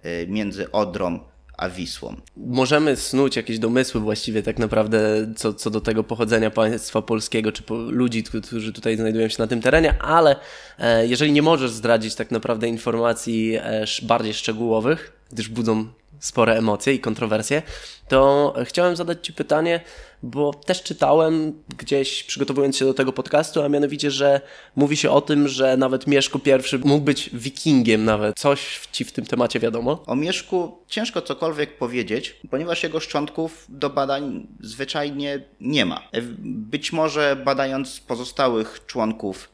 y, 0.05 0.27
między 0.29 0.71
Odrą 0.71 1.19
a 1.59 1.69
Wisłą. 1.69 2.15
Możemy 2.37 2.95
snuć 2.95 3.35
jakieś 3.35 3.59
domysły 3.59 4.01
właściwie 4.01 4.43
tak 4.43 4.59
naprawdę 4.59 4.99
co, 5.35 5.53
co 5.53 5.69
do 5.69 5.81
tego 5.81 6.03
pochodzenia 6.03 6.51
państwa 6.51 7.01
polskiego, 7.01 7.51
czy 7.51 7.63
po, 7.63 7.75
ludzi, 7.75 8.23
którzy 8.23 8.73
tutaj 8.73 8.95
znajdują 8.95 9.27
się 9.27 9.35
na 9.39 9.47
tym 9.47 9.61
terenie, 9.61 10.01
ale 10.01 10.35
e, 10.79 11.07
jeżeli 11.07 11.31
nie 11.31 11.41
możesz 11.41 11.71
zdradzić 11.71 12.15
tak 12.15 12.31
naprawdę 12.31 12.67
informacji 12.67 13.55
e, 13.55 13.85
bardziej 14.01 14.33
szczegółowych, 14.33 15.13
gdyż 15.31 15.49
budzą 15.49 15.87
spore 16.19 16.57
emocje 16.57 16.93
i 16.93 16.99
kontrowersje, 16.99 17.61
to 18.07 18.53
chciałem 18.65 18.95
zadać 18.95 19.25
Ci 19.25 19.33
pytanie, 19.33 19.79
bo 20.23 20.53
też 20.53 20.83
czytałem 20.83 21.63
gdzieś 21.77 22.23
przygotowując 22.23 22.77
się 22.77 22.85
do 22.85 22.93
tego 22.93 23.13
podcastu, 23.13 23.61
a 23.61 23.69
mianowicie, 23.69 24.11
że 24.11 24.41
mówi 24.75 24.97
się 24.97 25.11
o 25.11 25.21
tym, 25.21 25.47
że 25.47 25.77
nawet 25.77 26.07
Mieszko 26.07 26.39
I 26.83 26.87
mógł 26.87 27.05
być 27.05 27.29
wikingiem 27.33 28.05
nawet. 28.05 28.39
Coś 28.39 28.87
Ci 28.91 29.05
w 29.05 29.11
tym 29.11 29.25
temacie 29.25 29.59
wiadomo? 29.59 30.03
O 30.05 30.15
Mieszku 30.15 30.77
ciężko 30.87 31.21
cokolwiek 31.21 31.77
powiedzieć, 31.77 32.35
ponieważ 32.49 32.83
jego 32.83 32.99
szczątków 32.99 33.65
do 33.69 33.89
badań 33.89 34.47
zwyczajnie 34.59 35.41
nie 35.61 35.85
ma. 35.85 36.01
Być 36.43 36.93
może 36.93 37.35
badając 37.45 37.99
pozostałych 37.99 38.79
członków 38.87 39.49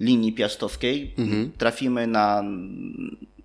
linii 0.00 0.32
piastowskiej 0.32 1.14
mhm. 1.18 1.52
trafimy 1.58 2.06
na 2.06 2.44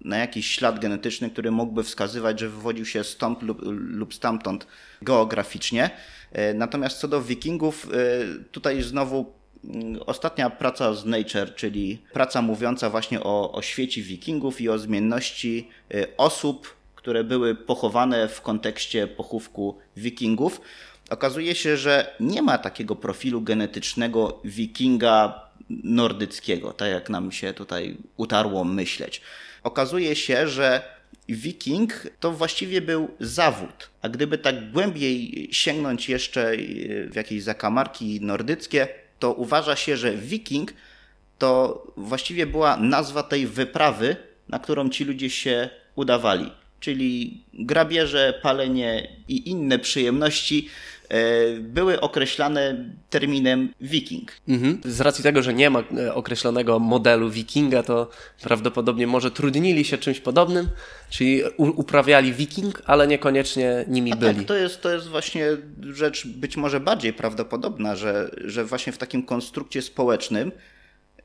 na 0.03 0.17
jakiś 0.17 0.51
ślad 0.51 0.79
genetyczny, 0.79 1.29
który 1.29 1.51
mógłby 1.51 1.83
wskazywać, 1.83 2.39
że 2.39 2.50
wywodził 2.50 2.86
się 2.86 3.03
stąd 3.03 3.41
lub, 3.41 3.60
lub 3.72 4.13
stamtąd 4.13 4.67
geograficznie. 5.01 5.89
E, 6.31 6.53
natomiast 6.53 6.98
co 6.98 7.07
do 7.07 7.22
wikingów, 7.22 7.89
e, 7.93 8.50
tutaj 8.51 8.81
znowu 8.81 9.33
mm, 9.63 10.00
ostatnia 10.05 10.50
praca 10.50 10.93
z 10.93 11.05
Nature, 11.05 11.55
czyli 11.55 12.01
praca 12.13 12.41
mówiąca 12.41 12.89
właśnie 12.89 13.24
o, 13.24 13.51
o 13.51 13.62
świecie 13.62 14.01
wikingów 14.01 14.62
i 14.62 14.69
o 14.69 14.79
zmienności 14.79 15.67
e, 15.93 16.07
osób, 16.17 16.75
które 16.95 17.24
były 17.24 17.55
pochowane 17.55 18.27
w 18.27 18.41
kontekście 18.41 19.07
pochówku 19.07 19.77
wikingów. 19.98 20.62
Okazuje 21.10 21.55
się, 21.55 21.77
że 21.77 22.15
nie 22.19 22.41
ma 22.41 22.57
takiego 22.57 22.95
profilu 22.95 23.41
genetycznego 23.41 24.39
wikinga 24.43 25.43
nordyckiego, 25.69 26.74
tak 26.74 26.89
jak 26.89 27.10
nam 27.10 27.31
się 27.31 27.53
tutaj 27.53 27.98
utarło 28.17 28.63
myśleć 28.63 29.22
okazuje 29.63 30.15
się, 30.15 30.48
że 30.48 30.82
wiking 31.29 32.08
to 32.20 32.32
właściwie 32.32 32.82
był 32.82 33.08
zawód. 33.20 33.89
A 34.01 34.10
gdyby 34.10 34.38
tak 34.38 34.72
głębiej 34.72 35.48
sięgnąć 35.51 36.10
jeszcze 36.10 36.51
w 37.08 37.15
jakieś 37.15 37.43
zakamarki 37.43 38.22
nordyckie, 38.22 38.88
to 39.20 39.34
uważa 39.34 39.75
się, 39.75 39.98
że 39.98 40.12
wiking 40.17 40.74
to 41.38 41.84
właściwie 41.98 42.46
była 42.46 42.77
nazwa 42.77 43.24
tej 43.24 43.48
wyprawy, 43.48 44.15
na 44.50 44.60
którą 44.60 44.89
ci 44.89 45.05
ludzie 45.05 45.29
się 45.29 45.70
udawali. 45.96 46.51
Czyli 46.79 47.43
grabieże, 47.53 48.39
palenie 48.41 49.08
i 49.27 49.50
inne 49.50 49.79
przyjemności 49.79 50.70
E, 50.70 50.92
były 51.60 52.01
określane 52.01 52.86
terminem 53.10 53.74
wiking. 53.81 54.31
Mhm. 54.48 54.81
Z 54.86 55.01
racji 55.01 55.24
tego, 55.24 55.41
że 55.41 55.53
nie 55.53 55.69
ma 55.69 55.79
e, 55.98 56.13
określonego 56.13 56.79
modelu 56.79 57.29
wikinga, 57.29 57.83
to 57.83 58.10
prawdopodobnie 58.41 59.07
może 59.07 59.31
trudnili 59.31 59.86
się 59.86 59.98
czymś 59.98 60.19
podobnym, 60.19 60.67
czyli 61.10 61.43
uprawiali 61.57 62.33
wiking, 62.33 62.81
ale 62.86 63.07
niekoniecznie 63.07 63.86
nimi 63.88 64.12
A 64.12 64.15
tak, 64.15 64.19
byli. 64.19 64.36
Tak, 64.36 64.45
to 64.48 64.55
jest, 64.55 64.81
to 64.81 64.93
jest 64.93 65.07
właśnie 65.07 65.48
rzecz 65.81 66.27
być 66.27 66.57
może 66.57 66.79
bardziej 66.79 67.13
prawdopodobna, 67.13 67.95
że, 67.95 68.31
że 68.45 68.65
właśnie 68.65 68.93
w 68.93 68.98
takim 68.98 69.24
konstrukcie 69.24 69.81
społecznym 69.81 70.51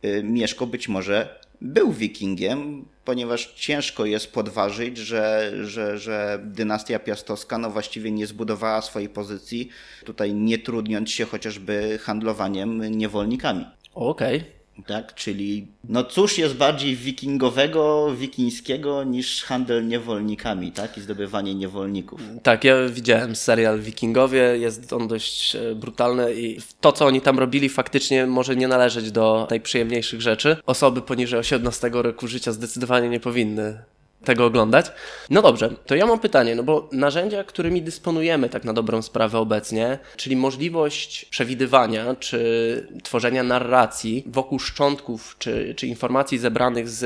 y, 0.05 0.23
Mieszko 0.25 0.67
być 0.67 0.89
może 0.89 1.39
był 1.61 1.93
wikingiem, 1.93 2.85
ponieważ 3.05 3.55
ciężko 3.55 4.05
jest 4.05 4.33
podważyć, 4.33 4.99
że, 4.99 5.53
że, 5.63 5.99
że 5.99 6.41
dynastia 6.45 6.99
piastowska 6.99 7.59
no 7.59 7.71
właściwie 7.71 8.11
nie 8.11 8.27
zbudowała 8.27 8.83
swojej 8.83 9.09
pozycji, 9.09 9.69
tutaj 10.05 10.35
nie 10.35 10.59
trudniąc 10.59 11.11
się 11.11 11.25
chociażby 11.25 11.99
handlowaniem 12.03 12.91
niewolnikami. 12.91 13.65
Okej. 13.95 14.37
Okay. 14.37 14.58
Tak, 14.87 15.15
czyli 15.15 15.67
no 15.89 16.05
cóż 16.05 16.39
jest 16.39 16.55
bardziej 16.55 16.97
wikingowego, 16.97 18.15
wikińskiego 18.17 19.05
niż 19.05 19.45
handel 19.45 19.89
niewolnikami, 19.89 20.73
tak? 20.73 20.99
I 20.99 21.01
zdobywanie 21.01 21.55
niewolników. 21.55 22.21
Tak, 22.43 22.65
ja 22.65 22.75
widziałem 22.89 23.37
serial 23.37 23.81
Wikingowie, 23.81 24.59
jest 24.59 24.93
on 24.93 25.09
dość 25.09 25.57
e, 25.57 25.75
brutalny 25.75 26.35
i 26.35 26.59
to, 26.81 26.93
co 26.93 27.07
oni 27.07 27.21
tam 27.21 27.39
robili, 27.39 27.69
faktycznie 27.69 28.27
może 28.27 28.57
nie 28.57 28.69
należeć 28.69 29.11
do 29.11 29.47
najprzyjemniejszych 29.51 30.21
rzeczy. 30.21 30.57
Osoby 30.67 31.03
poniżej 31.03 31.41
18 31.41 31.91
roku 31.93 32.29
życia 32.29 32.53
zdecydowanie 32.53 33.09
nie 33.09 33.21
powinny 33.21 33.79
tego 34.25 34.47
oglądać. 34.47 34.87
No 35.31 35.43
dobrze, 35.43 35.71
to 35.87 35.95
ja 35.95 36.07
mam 36.07 36.19
pytanie, 36.19 36.55
no 36.55 36.63
bo 36.63 36.89
narzędzia, 36.93 37.45
którymi 37.45 37.83
dysponujemy 37.83 38.49
tak 38.49 38.65
na 38.65 38.73
dobrą 38.73 39.03
sprawę 39.03 39.39
obecnie, 39.39 39.99
czyli 40.17 40.37
możliwość 40.37 41.25
przewidywania 41.25 42.15
czy 42.15 42.89
tworzenia 43.03 43.43
narracji 43.43 44.25
wokół 44.27 44.59
szczątków 44.59 45.37
czy, 45.39 45.75
czy 45.75 45.87
informacji 45.87 46.39
zebranych 46.39 46.89
z 46.89 47.05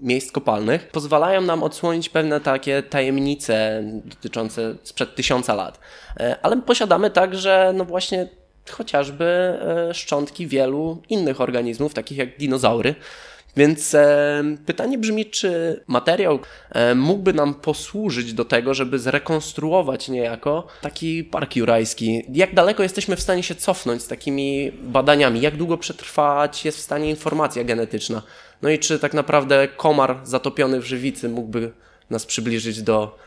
miejsc 0.00 0.32
kopalnych, 0.32 0.88
pozwalają 0.88 1.40
nam 1.40 1.62
odsłonić 1.62 2.08
pewne 2.08 2.40
takie 2.40 2.82
tajemnice 2.82 3.82
dotyczące 4.04 4.74
sprzed 4.82 5.14
tysiąca 5.14 5.54
lat. 5.54 5.80
E, 6.20 6.36
ale 6.42 6.62
posiadamy 6.62 7.10
także, 7.10 7.72
no 7.76 7.84
właśnie, 7.84 8.28
chociażby 8.70 9.24
e, 9.24 9.94
szczątki 9.94 10.46
wielu 10.46 11.02
innych 11.08 11.40
organizmów, 11.40 11.94
takich 11.94 12.18
jak 12.18 12.38
dinozaury. 12.38 12.94
Więc 13.56 13.94
e, 13.94 14.42
pytanie 14.66 14.98
brzmi, 14.98 15.26
czy 15.26 15.82
materiał 15.86 16.38
e, 16.70 16.94
mógłby 16.94 17.32
nam 17.32 17.54
posłużyć 17.54 18.34
do 18.34 18.44
tego, 18.44 18.74
żeby 18.74 18.98
zrekonstruować 18.98 20.08
niejako 20.08 20.66
taki 20.80 21.24
park 21.24 21.56
jurajski? 21.56 22.22
Jak 22.32 22.54
daleko 22.54 22.82
jesteśmy 22.82 23.16
w 23.16 23.20
stanie 23.20 23.42
się 23.42 23.54
cofnąć 23.54 24.02
z 24.02 24.08
takimi 24.08 24.72
badaniami? 24.82 25.40
Jak 25.40 25.56
długo 25.56 25.78
przetrwać 25.78 26.64
jest 26.64 26.78
w 26.78 26.80
stanie 26.82 27.10
informacja 27.10 27.64
genetyczna? 27.64 28.22
No 28.62 28.68
i 28.68 28.78
czy 28.78 28.98
tak 28.98 29.14
naprawdę 29.14 29.68
komar 29.68 30.20
zatopiony 30.24 30.80
w 30.80 30.86
żywicy 30.86 31.28
mógłby 31.28 31.72
nas 32.10 32.26
przybliżyć 32.26 32.82
do 32.82 33.18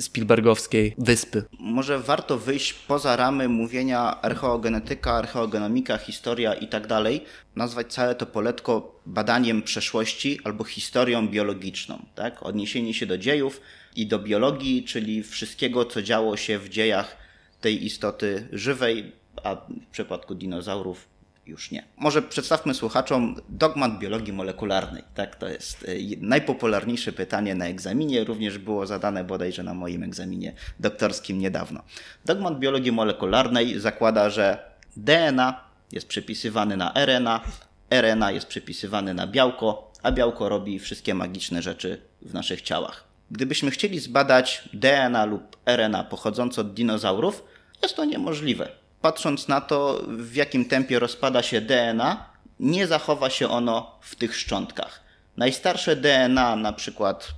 Spielbergowskiej 0.00 0.94
wyspy. 0.98 1.44
Może 1.58 1.98
warto 1.98 2.38
wyjść 2.38 2.72
poza 2.72 3.16
ramy 3.16 3.48
mówienia 3.48 4.20
archeogenetyka, 4.20 5.12
archeogenomika, 5.12 5.98
historia 5.98 6.54
i 6.54 6.68
tak 6.68 6.86
dalej, 6.86 7.24
nazwać 7.56 7.92
całe 7.92 8.14
to 8.14 8.26
poletko 8.26 9.00
badaniem 9.06 9.62
przeszłości 9.62 10.38
albo 10.44 10.64
historią 10.64 11.28
biologiczną. 11.28 12.06
Tak? 12.14 12.42
Odniesienie 12.42 12.94
się 12.94 13.06
do 13.06 13.18
dziejów 13.18 13.60
i 13.96 14.06
do 14.06 14.18
biologii, 14.18 14.84
czyli 14.84 15.22
wszystkiego, 15.22 15.84
co 15.84 16.02
działo 16.02 16.36
się 16.36 16.58
w 16.58 16.68
dziejach 16.68 17.16
tej 17.60 17.84
istoty 17.84 18.48
żywej, 18.52 19.12
a 19.44 19.54
w 19.56 19.90
przypadku 19.92 20.34
dinozaurów 20.34 21.13
już 21.46 21.70
nie. 21.70 21.84
Może 21.96 22.22
przedstawmy 22.22 22.74
słuchaczom 22.74 23.36
dogmat 23.48 23.98
biologii 23.98 24.32
molekularnej. 24.32 25.02
Tak, 25.14 25.36
to 25.36 25.48
jest 25.48 25.84
e, 25.84 25.86
najpopularniejsze 26.20 27.12
pytanie 27.12 27.54
na 27.54 27.66
egzaminie, 27.66 28.24
również 28.24 28.58
było 28.58 28.86
zadane 28.86 29.24
bodajże 29.24 29.62
na 29.62 29.74
moim 29.74 30.02
egzaminie 30.02 30.52
doktorskim 30.80 31.38
niedawno. 31.38 31.82
Dogmat 32.24 32.58
biologii 32.58 32.92
molekularnej 32.92 33.80
zakłada, 33.80 34.30
że 34.30 34.58
DNA 34.96 35.64
jest 35.92 36.08
przepisywany 36.08 36.76
na 36.76 36.92
RNA, 36.94 37.40
RNA 37.90 38.30
jest 38.30 38.46
przepisywany 38.46 39.14
na 39.14 39.26
białko, 39.26 39.92
a 40.02 40.12
białko 40.12 40.48
robi 40.48 40.78
wszystkie 40.78 41.14
magiczne 41.14 41.62
rzeczy 41.62 42.00
w 42.22 42.34
naszych 42.34 42.62
ciałach. 42.62 43.04
Gdybyśmy 43.30 43.70
chcieli 43.70 44.00
zbadać 44.00 44.68
DNA 44.72 45.24
lub 45.24 45.56
RNA 45.66 46.04
pochodzące 46.04 46.60
od 46.60 46.74
dinozaurów, 46.74 47.44
jest 47.82 47.96
to 47.96 48.04
niemożliwe 48.04 48.83
patrząc 49.04 49.48
na 49.48 49.60
to, 49.60 50.04
w 50.08 50.34
jakim 50.34 50.64
tempie 50.64 50.98
rozpada 50.98 51.42
się 51.42 51.60
DNA, 51.60 52.30
nie 52.60 52.86
zachowa 52.86 53.30
się 53.30 53.48
ono 53.48 53.98
w 54.00 54.16
tych 54.16 54.36
szczątkach. 54.36 55.00
Najstarsze 55.36 55.96
DNA, 55.96 56.56
na 56.56 56.72
przykład 56.72 57.28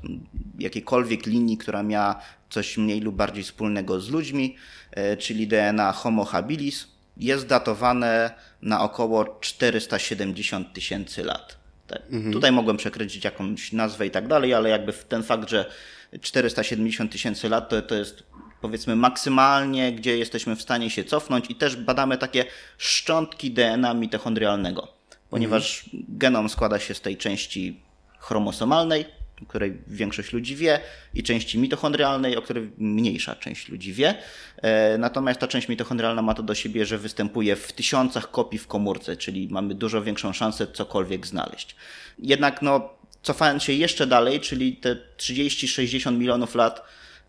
jakiejkolwiek 0.59 1.27
linii, 1.27 1.59
która 1.59 1.83
miała 1.83 2.23
coś 2.51 2.77
mniej 2.77 3.01
lub 3.01 3.17
bardziej 3.17 3.45
wspólnego 3.45 4.01
z 4.01 4.09
ludźmi, 4.11 4.57
e, 4.91 5.17
czyli 5.17 5.47
DNA 5.47 5.93
Homo 5.93 6.25
habilis, 6.25 6.87
jest 7.17 7.47
datowane 7.47 8.31
na 8.63 8.81
około 8.81 9.39
470 9.41 10.73
tysięcy 10.73 11.25
lat. 11.25 11.57
Tak. 11.87 12.03
Mhm. 12.11 12.33
Tutaj 12.33 12.53
mogłem 12.53 12.77
przekręcić 12.77 13.25
jakąś 13.25 13.73
nazwę 13.73 14.07
i 14.07 14.11
tak 14.11 14.29
dalej, 14.29 14.55
ale 14.55 14.69
jakby 14.69 14.93
ten 14.93 15.23
fakt, 15.23 15.51
że 15.51 15.71
470 16.21 17.13
tysięcy 17.13 17.49
lat 17.49 17.69
to, 17.69 17.83
to 17.83 17.95
jest 17.95 18.23
powiedzmy 18.61 18.97
maksymalnie, 18.97 19.92
gdzie 19.92 20.19
jesteśmy 20.19 20.57
w 20.57 20.62
stanie 20.62 20.90
się 20.90 21.05
cofnąć 21.05 21.51
i 21.51 21.55
też 21.55 21.77
badamy 21.77 22.19
takie 22.19 22.45
szczątki 22.79 23.51
DNA 23.51 23.95
mitochondrialnego, 23.95 24.88
ponieważ 25.31 25.85
mhm. 25.85 26.05
genom 26.09 26.49
składa 26.49 26.79
się 26.79 26.95
z 26.95 27.01
tej 27.01 27.16
części 27.16 27.81
chromosomalnej, 28.19 29.05
o 29.42 29.47
której 29.47 29.79
większość 29.87 30.33
ludzi 30.33 30.57
wie, 30.57 30.81
i 31.14 31.23
części 31.23 31.59
mitochondrialnej, 31.59 32.37
o 32.37 32.42
której 32.42 32.71
mniejsza 32.79 33.35
część 33.35 33.69
ludzi 33.69 33.92
wie. 33.92 34.14
E, 34.57 34.99
natomiast 34.99 35.40
ta 35.40 35.49
część 35.49 35.69
mitochondrialna 35.69 36.23
ma 36.23 36.35
to 36.35 36.42
do 36.42 36.55
siebie, 36.55 36.87
że 36.87 36.99
występuje 36.99 37.57
w 37.57 37.73
tysiącach 37.73 38.31
kopii 38.31 38.59
w 38.59 38.66
komórce, 38.66 39.16
czyli 39.16 39.49
mamy 39.51 39.75
dużo 39.75 40.03
większą 40.03 40.33
szansę 40.33 40.66
cokolwiek 40.66 41.27
znaleźć. 41.27 41.77
Jednak 42.19 42.62
no, 42.62 42.90
cofając 43.23 43.62
się 43.62 43.73
jeszcze 43.73 44.07
dalej, 44.07 44.40
czyli 44.40 44.77
te 44.77 44.97
30-60 45.16 46.12
milionów 46.12 46.55
lat, 46.55 46.83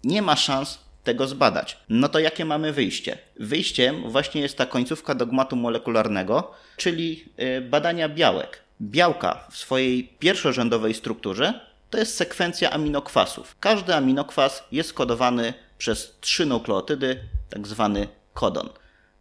nie 0.03 0.21
ma 0.21 0.35
szans 0.35 0.86
tego 1.07 1.27
zbadać. 1.27 1.77
No 1.89 2.09
to 2.09 2.19
jakie 2.19 2.45
mamy 2.45 2.73
wyjście? 2.73 3.17
Wyjściem 3.39 4.11
właśnie 4.11 4.41
jest 4.41 4.57
ta 4.57 4.65
końcówka 4.65 5.15
dogmatu 5.15 5.55
molekularnego, 5.55 6.51
czyli 6.77 7.25
y, 7.39 7.61
badania 7.61 8.09
białek. 8.09 8.63
Białka 8.81 9.47
w 9.51 9.57
swojej 9.57 10.09
pierwszorzędowej 10.19 10.93
strukturze 10.93 11.59
to 11.89 11.97
jest 11.97 12.15
sekwencja 12.15 12.71
aminokwasów. 12.71 13.55
Każdy 13.59 13.95
aminokwas 13.95 14.63
jest 14.71 14.93
kodowany 14.93 15.53
przez 15.77 16.17
trzy 16.21 16.45
nukleotydy, 16.45 17.19
tak 17.49 17.67
zwany 17.67 18.07
kodon. 18.33 18.69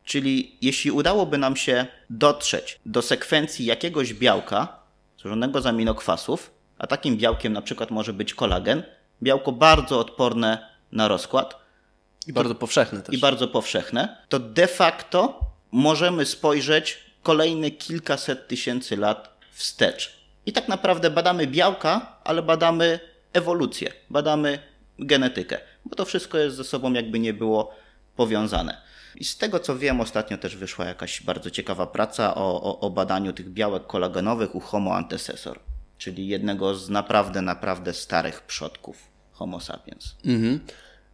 Czyli 0.05 0.57
jeśli 0.63 0.91
udałoby 0.91 1.39
nam 1.39 1.57
się 1.57 1.87
dotrzeć 2.11 2.81
do 2.87 3.03
sekwencji 3.03 3.67
jakiegoś 3.67 4.15
białka 4.15 4.81
złożonego 5.19 5.61
z 5.61 5.67
aminokwasów, 5.67 6.51
a 6.79 6.87
takim 6.87 7.17
białkiem 7.17 7.53
na 7.53 7.63
przykład 7.63 7.91
może 7.91 8.13
być 8.13 8.35
kolagen, 8.35 8.83
białko 9.23 9.53
bardzo 9.53 10.01
odporne 10.01 10.77
na 10.93 11.09
rozkład, 11.09 11.66
i 12.27 12.33
bardzo 12.33 12.55
powszechne 12.55 13.03
też. 13.03 13.15
I 13.15 13.19
bardzo 13.19 13.49
powszechne. 13.49 14.17
To 14.29 14.39
de 14.39 14.67
facto 14.67 15.41
możemy 15.73 16.27
spojrzeć 16.27 16.99
kolejne 17.23 17.71
kilkaset 17.71 18.49
tysięcy 18.49 18.97
lat 18.97 19.39
wstecz. 19.53 20.17
I 20.47 20.53
tak 20.53 20.69
naprawdę 20.69 21.11
badamy 21.11 21.47
białka, 21.47 22.19
ale 22.25 22.43
badamy 22.43 23.01
ewolucję, 23.33 23.93
badamy 24.11 24.59
genetykę, 24.99 25.59
bo 25.85 25.97
to 25.97 26.05
wszystko 26.05 26.39
jest 26.39 26.57
ze 26.57 26.65
sobą 26.65 26.93
jakby 26.93 27.19
nie 27.19 27.35
było 27.35 27.75
powiązane. 28.17 28.83
I 29.17 29.25
z 29.25 29.37
tego 29.37 29.61
co 29.61 29.79
wiem, 29.79 30.01
ostatnio 30.01 30.39
też 30.39 30.57
wyszła 30.57 30.85
jakaś 30.85 31.23
bardzo 31.23 31.51
ciekawa 31.51 31.87
praca 31.87 32.35
o, 32.35 32.63
o, 32.63 32.81
o 32.81 32.91
badaniu 32.91 33.33
tych 33.33 33.51
białek 33.51 33.87
kolagenowych 33.87 34.55
u 34.55 34.61
Homo 34.61 34.97
antecessor, 34.97 35.61
czyli 35.99 36.29
jednego 36.29 36.75
z 36.75 36.91
naprawdę, 36.91 37.43
naprawdę 37.43 37.95
starych 37.95 38.43
przodków 38.43 39.09
Homo 39.33 39.61
sapiens. 39.61 40.17
Mhm. 40.25 40.61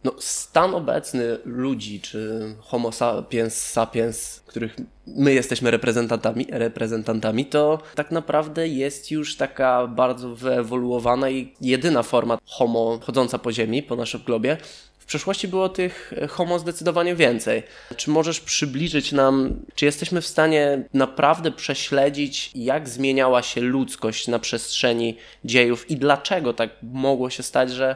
No, 0.03 0.11
stan 0.19 0.75
obecny 0.75 1.37
ludzi, 1.45 2.01
czy 2.01 2.41
Homo 2.59 2.91
sapiens 2.91 3.55
sapiens, 3.55 4.41
których 4.45 4.75
my 5.07 5.33
jesteśmy 5.33 5.71
reprezentantami, 5.71 6.47
reprezentantami, 6.49 7.45
to 7.45 7.79
tak 7.95 8.11
naprawdę 8.11 8.67
jest 8.67 9.11
już 9.11 9.37
taka 9.37 9.87
bardzo 9.87 10.35
wyewoluowana 10.35 11.29
i 11.29 11.53
jedyna 11.61 12.03
forma 12.03 12.37
Homo 12.45 12.99
chodząca 13.03 13.39
po 13.39 13.51
Ziemi, 13.51 13.83
po 13.83 13.95
naszym 13.95 14.21
globie. 14.21 14.57
W 14.99 15.05
przeszłości 15.05 15.47
było 15.47 15.69
tych 15.69 16.13
homo 16.29 16.59
zdecydowanie 16.59 17.15
więcej. 17.15 17.63
Czy 17.95 18.09
możesz 18.09 18.39
przybliżyć 18.39 19.11
nam, 19.11 19.59
czy 19.75 19.85
jesteśmy 19.85 20.21
w 20.21 20.27
stanie 20.27 20.83
naprawdę 20.93 21.51
prześledzić, 21.51 22.51
jak 22.55 22.89
zmieniała 22.89 23.41
się 23.41 23.61
ludzkość 23.61 24.27
na 24.27 24.39
przestrzeni 24.39 25.17
dziejów 25.45 25.91
i 25.91 25.97
dlaczego 25.97 26.53
tak 26.53 26.69
mogło 26.81 27.29
się 27.29 27.43
stać, 27.43 27.71
że 27.71 27.95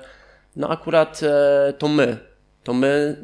no 0.58 0.70
akurat 0.70 1.24
e, 1.24 1.74
to 1.78 1.88
my, 1.88 2.18
to 2.64 2.74
my 2.74 3.18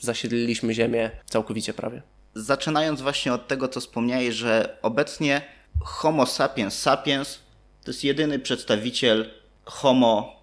zasiedliliśmy 0.00 0.74
Ziemię 0.74 1.10
całkowicie 1.26 1.74
prawie. 1.74 2.02
Zaczynając 2.34 3.02
właśnie 3.02 3.32
od 3.32 3.48
tego, 3.48 3.68
co 3.68 3.80
wspomniałeś, 3.80 4.34
że 4.34 4.78
obecnie 4.82 5.42
Homo 5.80 6.26
sapiens 6.26 6.78
sapiens 6.78 7.38
to 7.84 7.90
jest 7.90 8.04
jedyny 8.04 8.38
przedstawiciel 8.38 9.30
Homo 9.64 10.40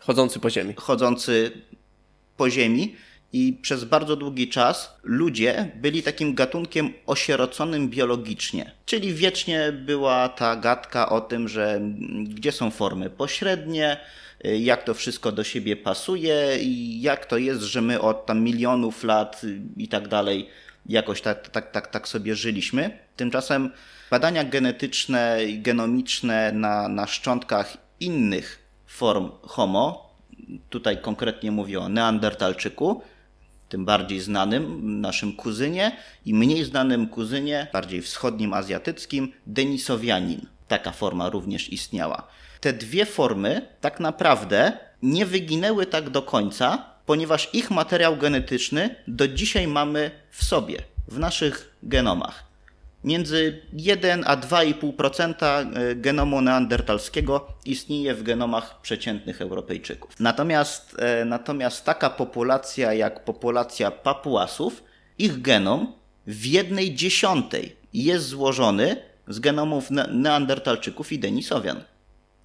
chodzący 0.00 0.40
po 0.40 0.50
Ziemi. 0.50 0.74
Chodzący 0.76 1.52
po 2.36 2.50
Ziemi. 2.50 2.96
I 3.34 3.58
przez 3.62 3.84
bardzo 3.84 4.16
długi 4.16 4.48
czas 4.48 4.96
ludzie 5.02 5.70
byli 5.74 6.02
takim 6.02 6.34
gatunkiem 6.34 6.92
osieroconym 7.06 7.88
biologicznie. 7.88 8.72
Czyli 8.86 9.14
wiecznie 9.14 9.72
była 9.72 10.28
ta 10.28 10.56
gadka 10.56 11.08
o 11.08 11.20
tym, 11.20 11.48
że 11.48 11.80
gdzie 12.24 12.52
są 12.52 12.70
formy 12.70 13.10
pośrednie, 13.10 13.96
jak 14.44 14.84
to 14.84 14.94
wszystko 14.94 15.32
do 15.32 15.44
siebie 15.44 15.76
pasuje 15.76 16.58
i 16.62 17.00
jak 17.00 17.26
to 17.26 17.38
jest, 17.38 17.62
że 17.62 17.82
my 17.82 18.00
od 18.00 18.26
tam 18.26 18.40
milionów 18.40 19.04
lat 19.04 19.42
i 19.76 19.88
tak 19.88 20.08
dalej 20.08 20.48
jakoś 20.86 21.20
tak, 21.20 21.48
tak, 21.48 21.70
tak, 21.70 21.86
tak 21.86 22.08
sobie 22.08 22.34
żyliśmy. 22.34 22.98
Tymczasem 23.16 23.70
badania 24.10 24.44
genetyczne 24.44 25.44
i 25.44 25.58
genomiczne 25.58 26.52
na, 26.52 26.88
na 26.88 27.06
szczątkach 27.06 27.76
innych 28.00 28.58
form 28.86 29.30
Homo, 29.42 30.14
tutaj 30.70 30.98
konkretnie 31.02 31.50
mówię 31.50 31.80
o 31.80 31.88
Neandertalczyku, 31.88 33.02
tym 33.68 33.84
bardziej 33.84 34.20
znanym 34.20 35.00
naszym 35.00 35.32
kuzynie 35.32 35.96
i 36.26 36.34
mniej 36.34 36.64
znanym 36.64 37.08
kuzynie, 37.08 37.66
bardziej 37.72 38.02
wschodnim 38.02 38.52
azjatyckim, 38.52 39.32
Denisowianin. 39.46 40.46
Taka 40.68 40.92
forma 40.92 41.30
również 41.30 41.72
istniała 41.72 42.28
te 42.62 42.72
dwie 42.72 43.06
formy 43.06 43.68
tak 43.80 44.00
naprawdę 44.00 44.72
nie 45.02 45.26
wyginęły 45.26 45.86
tak 45.86 46.10
do 46.10 46.22
końca, 46.22 46.84
ponieważ 47.06 47.48
ich 47.52 47.70
materiał 47.70 48.16
genetyczny 48.16 48.96
do 49.08 49.28
dzisiaj 49.28 49.66
mamy 49.66 50.10
w 50.30 50.44
sobie, 50.44 50.78
w 51.08 51.18
naszych 51.18 51.76
genomach. 51.82 52.44
Między 53.04 53.62
1 53.72 54.24
a 54.26 54.36
2,5% 54.36 55.34
e, 55.44 55.94
genomu 55.94 56.40
neandertalskiego 56.40 57.46
istnieje 57.64 58.14
w 58.14 58.22
genomach 58.22 58.80
przeciętnych 58.80 59.42
Europejczyków. 59.42 60.20
Natomiast, 60.20 60.96
e, 60.98 61.24
natomiast 61.24 61.84
taka 61.84 62.10
populacja 62.10 62.92
jak 62.92 63.24
populacja 63.24 63.90
papuasów, 63.90 64.82
ich 65.18 65.42
genom 65.42 65.92
w 66.26 66.46
jednej 66.46 66.94
dziesiątej 66.94 67.76
jest 67.94 68.26
złożony 68.26 68.96
z 69.28 69.38
genomów 69.40 69.90
neandertalczyków 70.10 71.12
i 71.12 71.18
denisowian 71.18 71.80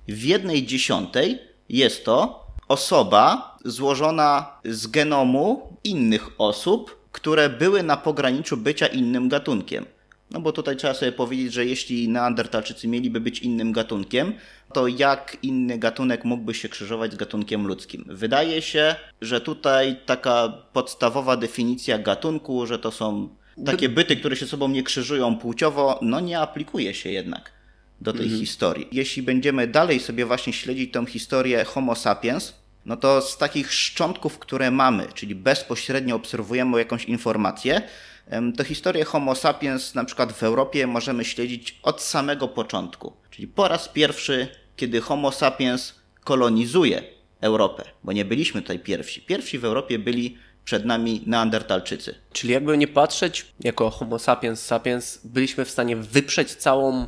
w 0.07 0.23
jednej 0.23 0.65
dziesiątej 0.65 1.39
jest 1.69 2.05
to 2.05 2.47
osoba 2.67 3.57
złożona 3.65 4.59
z 4.65 4.87
genomu 4.87 5.77
innych 5.83 6.29
osób, 6.37 6.97
które 7.11 7.49
były 7.49 7.83
na 7.83 7.97
pograniczu 7.97 8.57
bycia 8.57 8.87
innym 8.87 9.29
gatunkiem. 9.29 9.85
No 10.31 10.39
bo 10.41 10.51
tutaj 10.51 10.75
trzeba 10.75 10.93
sobie 10.93 11.11
powiedzieć, 11.11 11.53
że 11.53 11.65
jeśli 11.65 12.09
Neandertalczycy 12.09 12.87
mieliby 12.87 13.19
być 13.19 13.39
innym 13.39 13.71
gatunkiem, 13.71 14.33
to 14.73 14.87
jak 14.87 15.37
inny 15.43 15.77
gatunek 15.77 16.25
mógłby 16.25 16.53
się 16.53 16.69
krzyżować 16.69 17.13
z 17.13 17.15
gatunkiem 17.15 17.67
ludzkim? 17.67 18.05
Wydaje 18.07 18.61
się, 18.61 18.95
że 19.21 19.41
tutaj 19.41 19.95
taka 20.05 20.53
podstawowa 20.73 21.37
definicja 21.37 21.99
gatunku, 21.99 22.65
że 22.65 22.79
to 22.79 22.91
są 22.91 23.29
takie 23.65 23.89
byty, 23.89 24.15
które 24.15 24.35
się 24.35 24.45
sobą 24.45 24.67
nie 24.67 24.83
krzyżują 24.83 25.37
płciowo, 25.37 25.99
no 26.01 26.19
nie 26.19 26.39
aplikuje 26.39 26.93
się 26.93 27.09
jednak 27.09 27.56
do 28.01 28.13
tej 28.13 28.23
mhm. 28.23 28.39
historii. 28.41 28.88
Jeśli 28.91 29.23
będziemy 29.23 29.67
dalej 29.67 29.99
sobie 29.99 30.25
właśnie 30.25 30.53
śledzić 30.53 30.93
tą 30.93 31.05
historię 31.05 31.65
Homo 31.65 31.95
sapiens, 31.95 32.53
no 32.86 32.97
to 32.97 33.21
z 33.21 33.38
takich 33.38 33.73
szczątków, 33.73 34.39
które 34.39 34.71
mamy, 34.71 35.07
czyli 35.13 35.36
bezpośrednio 35.36 36.15
obserwujemy 36.15 36.79
jakąś 36.79 37.05
informację, 37.05 37.81
to 38.57 38.63
historię 38.63 39.05
Homo 39.05 39.36
sapiens 39.36 39.95
na 39.95 40.03
przykład 40.03 40.33
w 40.33 40.43
Europie 40.43 40.88
możemy 40.88 41.25
śledzić 41.25 41.79
od 41.83 42.01
samego 42.01 42.47
początku. 42.47 43.13
Czyli 43.31 43.47
po 43.47 43.67
raz 43.67 43.89
pierwszy, 43.89 44.47
kiedy 44.75 45.01
Homo 45.01 45.31
sapiens 45.31 45.95
kolonizuje 46.23 47.03
Europę, 47.41 47.83
bo 48.03 48.12
nie 48.12 48.25
byliśmy 48.25 48.62
tutaj 48.62 48.79
pierwsi. 48.79 49.21
Pierwsi 49.21 49.60
w 49.60 49.65
Europie 49.65 49.99
byli 49.99 50.38
przed 50.65 50.86
nami 50.86 51.21
Neandertalczycy. 51.25 52.15
Czyli 52.33 52.53
jakby 52.53 52.77
nie 52.77 52.88
patrzeć, 52.88 53.45
jako 53.60 53.89
Homo 53.89 54.19
sapiens 54.19 54.62
sapiens, 54.62 55.19
byliśmy 55.23 55.65
w 55.65 55.69
stanie 55.69 55.95
wyprzeć 55.95 56.55
całą 56.55 57.07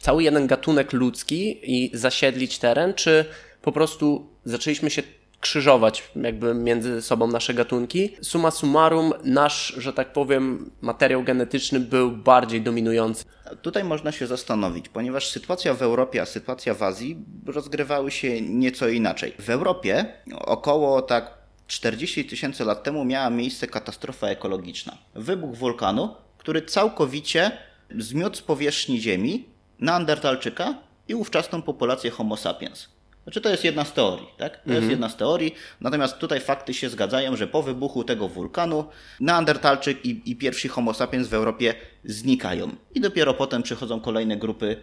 cały 0.00 0.22
jeden 0.22 0.46
gatunek 0.46 0.92
ludzki 0.92 1.60
i 1.62 1.90
zasiedlić 1.94 2.58
teren, 2.58 2.94
czy 2.94 3.24
po 3.62 3.72
prostu 3.72 4.30
zaczęliśmy 4.44 4.90
się 4.90 5.02
krzyżować 5.40 6.10
jakby 6.16 6.54
między 6.54 7.02
sobą 7.02 7.26
nasze 7.26 7.54
gatunki. 7.54 8.16
Suma 8.22 8.50
summarum, 8.50 9.12
nasz, 9.24 9.74
że 9.76 9.92
tak 9.92 10.12
powiem, 10.12 10.70
materiał 10.80 11.22
genetyczny 11.22 11.80
był 11.80 12.10
bardziej 12.10 12.62
dominujący. 12.62 13.24
Tutaj 13.62 13.84
można 13.84 14.12
się 14.12 14.26
zastanowić, 14.26 14.88
ponieważ 14.88 15.30
sytuacja 15.30 15.74
w 15.74 15.82
Europie, 15.82 16.22
a 16.22 16.26
sytuacja 16.26 16.74
w 16.74 16.82
Azji 16.82 17.16
rozgrywały 17.46 18.10
się 18.10 18.40
nieco 18.40 18.88
inaczej. 18.88 19.32
W 19.38 19.50
Europie 19.50 20.14
około 20.34 21.02
tak 21.02 21.34
40 21.66 22.24
tysięcy 22.24 22.64
lat 22.64 22.82
temu 22.82 23.04
miała 23.04 23.30
miejsce 23.30 23.66
katastrofa 23.66 24.26
ekologiczna. 24.26 24.98
Wybuch 25.14 25.56
wulkanu, 25.56 26.14
który 26.38 26.62
całkowicie 26.62 27.50
zmiótł 27.98 28.36
z 28.36 28.42
powierzchni 28.42 29.00
Ziemi 29.00 29.44
Neandertalczyka 29.80 30.74
i 31.08 31.14
ówczesną 31.14 31.62
populację 31.62 32.10
Homo 32.10 32.36
sapiens. 32.36 32.88
Znaczy 33.24 33.40
to 33.40 33.48
jest 33.48 33.64
jedna 33.64 33.84
z 33.84 33.92
teorii, 33.92 34.26
tak? 34.36 34.52
To 34.52 34.58
mhm. 34.58 34.76
jest 34.76 34.90
jedna 34.90 35.08
z 35.08 35.16
teorii, 35.16 35.54
natomiast 35.80 36.18
tutaj 36.18 36.40
fakty 36.40 36.74
się 36.74 36.88
zgadzają, 36.88 37.36
że 37.36 37.46
po 37.46 37.62
wybuchu 37.62 38.04
tego 38.04 38.28
wulkanu 38.28 38.84
Neandertalczyk 39.20 40.06
i, 40.06 40.30
i 40.30 40.36
pierwsi 40.36 40.68
Homo 40.68 40.94
sapiens 40.94 41.28
w 41.28 41.34
Europie 41.34 41.74
znikają. 42.04 42.70
I 42.94 43.00
dopiero 43.00 43.34
potem 43.34 43.62
przychodzą 43.62 44.00
kolejne 44.00 44.36
grupy 44.36 44.76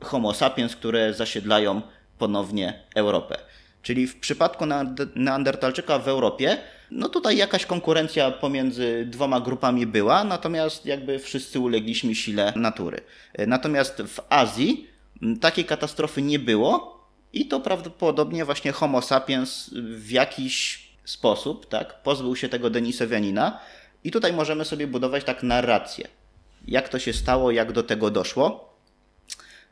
Homo 0.00 0.34
sapiens, 0.34 0.76
które 0.76 1.14
zasiedlają 1.14 1.82
ponownie 2.18 2.82
Europę. 2.94 3.38
Czyli 3.82 4.06
w 4.06 4.20
przypadku 4.20 4.64
Neandertalczyka 5.14 5.98
w 5.98 6.08
Europie, 6.08 6.58
no 6.90 7.08
tutaj 7.08 7.36
jakaś 7.36 7.66
konkurencja 7.66 8.30
pomiędzy 8.30 9.06
dwoma 9.10 9.40
grupami 9.40 9.86
była, 9.86 10.24
natomiast 10.24 10.86
jakby 10.86 11.18
wszyscy 11.18 11.60
ulegliśmy 11.60 12.14
sile 12.14 12.52
natury. 12.56 13.00
Natomiast 13.46 14.02
w 14.02 14.20
Azji 14.28 14.86
takiej 15.40 15.64
katastrofy 15.64 16.22
nie 16.22 16.38
było 16.38 16.98
i 17.32 17.46
to 17.46 17.60
prawdopodobnie 17.60 18.44
właśnie 18.44 18.72
Homo 18.72 19.02
sapiens 19.02 19.70
w 19.74 20.10
jakiś 20.10 20.88
sposób 21.04 21.68
tak, 21.68 22.02
pozbył 22.02 22.36
się 22.36 22.48
tego 22.48 22.70
Denisowianina 22.70 23.60
i 24.04 24.10
tutaj 24.10 24.32
możemy 24.32 24.64
sobie 24.64 24.86
budować 24.86 25.24
tak 25.24 25.42
narrację. 25.42 26.08
Jak 26.66 26.88
to 26.88 26.98
się 26.98 27.12
stało, 27.12 27.50
jak 27.50 27.72
do 27.72 27.82
tego 27.82 28.10
doszło. 28.10 28.74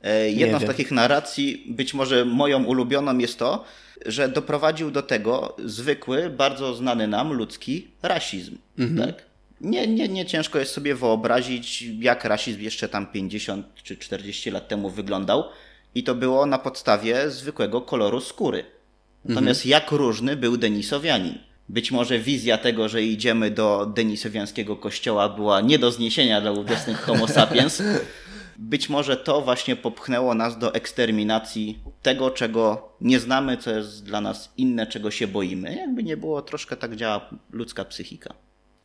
E, 0.02 0.30
jedną 0.30 0.60
z 0.60 0.64
takich 0.64 0.90
narracji, 0.90 1.64
być 1.68 1.94
może 1.94 2.24
moją 2.24 2.64
ulubioną 2.64 3.18
jest 3.18 3.38
to, 3.38 3.64
że 4.08 4.28
doprowadził 4.28 4.90
do 4.90 5.02
tego 5.02 5.56
zwykły, 5.64 6.30
bardzo 6.30 6.74
znany 6.74 7.08
nam 7.08 7.32
ludzki 7.32 7.88
rasizm. 8.02 8.58
Mhm. 8.78 9.08
Tak? 9.08 9.24
Nie, 9.60 9.86
nie, 9.86 10.08
nie 10.08 10.26
ciężko 10.26 10.58
jest 10.58 10.72
sobie 10.72 10.94
wyobrazić, 10.94 11.82
jak 12.00 12.24
rasizm 12.24 12.60
jeszcze 12.60 12.88
tam 12.88 13.06
50 13.06 13.66
czy 13.82 13.96
40 13.96 14.50
lat 14.50 14.68
temu 14.68 14.90
wyglądał. 14.90 15.44
I 15.94 16.04
to 16.04 16.14
było 16.14 16.46
na 16.46 16.58
podstawie 16.58 17.30
zwykłego 17.30 17.80
koloru 17.80 18.20
skóry. 18.20 18.64
Natomiast 19.24 19.60
mhm. 19.66 19.70
jak 19.70 19.90
różny 19.90 20.36
był 20.36 20.56
Denisowianin. 20.56 21.38
Być 21.68 21.92
może 21.92 22.18
wizja 22.18 22.58
tego, 22.58 22.88
że 22.88 23.02
idziemy 23.02 23.50
do 23.50 23.92
denisowiańskiego 23.94 24.76
kościoła 24.76 25.28
była 25.28 25.60
nie 25.60 25.78
do 25.78 25.90
zniesienia 25.90 26.40
dla 26.40 26.52
ówczesnych 26.52 27.00
homo 27.00 27.28
sapiens. 27.28 27.82
Być 28.58 28.88
może 28.88 29.16
to 29.16 29.42
właśnie 29.42 29.76
popchnęło 29.76 30.34
nas 30.34 30.58
do 30.58 30.74
eksterminacji 30.74 31.78
tego, 32.02 32.30
czego 32.30 32.92
nie 33.00 33.20
znamy, 33.20 33.56
co 33.56 33.70
jest 33.70 34.04
dla 34.04 34.20
nas 34.20 34.52
inne, 34.56 34.86
czego 34.86 35.10
się 35.10 35.26
boimy. 35.26 35.76
Jakby 35.76 36.02
nie 36.02 36.16
było, 36.16 36.42
troszkę 36.42 36.76
tak 36.76 36.96
działa 36.96 37.30
ludzka 37.50 37.84
psychika. 37.84 38.34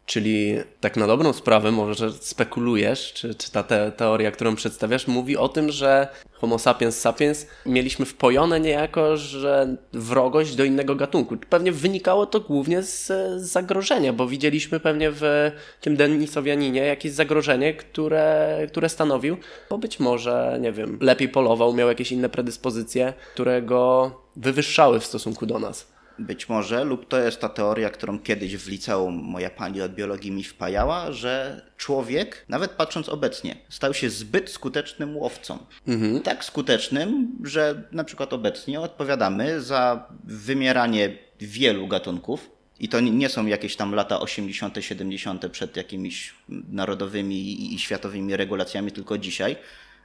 Czyli 0.05 0.55
tak 0.79 0.97
na 0.97 1.07
dobrą 1.07 1.33
sprawę, 1.33 1.71
może 1.71 2.11
spekulujesz, 2.11 3.13
czy, 3.13 3.35
czy 3.35 3.51
ta 3.51 3.63
te, 3.63 3.91
teoria, 3.91 4.31
którą 4.31 4.55
przedstawiasz, 4.55 5.07
mówi 5.07 5.37
o 5.37 5.49
tym, 5.49 5.71
że 5.71 6.07
Homo 6.33 6.59
sapiens 6.59 6.99
sapiens 6.99 7.47
mieliśmy 7.65 8.05
wpojone 8.05 8.59
niejako, 8.59 9.17
że 9.17 9.75
wrogość 9.93 10.55
do 10.55 10.63
innego 10.63 10.95
gatunku. 10.95 11.37
Pewnie 11.49 11.71
wynikało 11.71 12.25
to 12.25 12.39
głównie 12.39 12.83
z, 12.83 13.11
zagrożenia, 13.41 14.13
bo 14.13 14.27
widzieliśmy 14.27 14.79
pewnie 14.79 15.11
w 15.11 15.51
tym 15.81 15.95
Denisowianinie 15.95 16.81
jakieś 16.81 17.11
zagrożenie, 17.11 17.73
które, 17.73 18.57
które 18.69 18.89
stanowił, 18.89 19.37
bo 19.69 19.77
być 19.77 19.99
może, 19.99 20.57
nie 20.61 20.71
wiem, 20.71 20.97
lepiej 21.01 21.29
polował, 21.29 21.73
miał 21.73 21.87
jakieś 21.87 22.11
inne 22.11 22.29
predyspozycje, 22.29 23.13
które 23.33 23.61
go 23.61 24.11
wywyższały 24.35 24.99
w 24.99 25.05
stosunku 25.05 25.45
do 25.45 25.59
nas. 25.59 25.90
Być 26.21 26.49
może, 26.49 26.83
lub 26.83 27.07
to 27.07 27.19
jest 27.19 27.41
ta 27.41 27.49
teoria, 27.49 27.89
którą 27.89 28.19
kiedyś 28.19 28.57
w 28.57 28.69
liceum 28.69 29.15
moja 29.15 29.49
pani 29.49 29.81
od 29.81 29.93
biologii 29.93 30.31
mi 30.31 30.43
wpajała, 30.43 31.11
że 31.11 31.61
człowiek, 31.77 32.45
nawet 32.49 32.71
patrząc 32.71 33.09
obecnie, 33.09 33.55
stał 33.69 33.93
się 33.93 34.09
zbyt 34.09 34.49
skutecznym 34.49 35.17
łowcą. 35.17 35.59
Mhm. 35.87 36.21
Tak 36.21 36.45
skutecznym, 36.45 37.37
że 37.43 37.83
na 37.91 38.03
przykład 38.03 38.33
obecnie 38.33 38.81
odpowiadamy 38.81 39.61
za 39.61 40.07
wymieranie 40.23 41.17
wielu 41.39 41.87
gatunków. 41.87 42.49
I 42.79 42.89
to 42.89 42.99
nie 42.99 43.29
są 43.29 43.45
jakieś 43.45 43.75
tam 43.75 43.95
lata 43.95 44.19
80., 44.19 44.75
70. 44.79 45.51
przed 45.51 45.77
jakimiś 45.77 46.33
narodowymi 46.49 47.73
i 47.73 47.79
światowymi 47.79 48.35
regulacjami, 48.35 48.91
tylko 48.91 49.17
dzisiaj. 49.17 49.55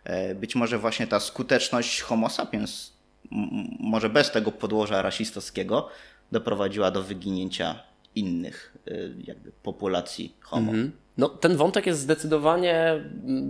E, 0.05 0.35
być 0.35 0.55
może 0.55 0.79
właśnie 0.79 1.07
ta 1.07 1.20
skuteczność 1.20 2.00
Homo 2.00 2.31
sapiens 2.31 2.95
może 3.80 4.08
bez 4.08 4.30
tego 4.30 4.52
podłoża 4.52 5.02
rasistowskiego, 5.02 5.88
doprowadziła 6.32 6.90
do 6.90 7.02
wyginięcia 7.02 7.82
innych 8.14 8.76
y, 8.88 9.14
jakby 9.24 9.52
populacji 9.62 10.34
homo. 10.40 10.72
Mm 10.72 10.86
-hmm. 10.86 10.90
No, 11.18 11.28
ten 11.28 11.56
wątek 11.56 11.86
jest 11.86 12.00
zdecydowanie 12.00 13.04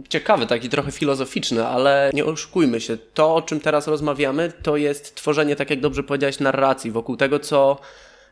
ciekawy, 0.09 0.47
taki 0.47 0.69
trochę 0.69 0.93
filozoficzny, 0.93 1.67
ale 1.67 2.11
nie 2.15 2.25
oszukujmy 2.25 2.81
się. 2.81 2.97
To, 3.15 3.35
o 3.35 3.43
czym 3.43 3.61
teraz 3.61 3.87
rozmawiamy, 3.87 4.53
to 4.63 4.77
jest 4.77 5.15
tworzenie, 5.15 5.57
tak 5.57 5.71
jak 5.71 5.81
dobrze 5.81 6.03
powiedziałeś, 6.03 6.41
narracji 6.41 6.91
wokół 6.91 7.17
tego, 7.17 7.39
co 7.39 7.81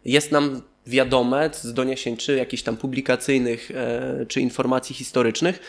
jest 0.04 0.32
nam 0.32 0.62
wiadome 0.86 1.50
z 1.52 1.74
doniesień, 1.74 2.16
czy 2.16 2.36
jakichś 2.36 2.62
tam 2.62 2.76
publikacyjnych, 2.76 3.70
e, 3.70 4.26
czy 4.26 4.40
informacji 4.40 4.94
historycznych, 4.94 5.60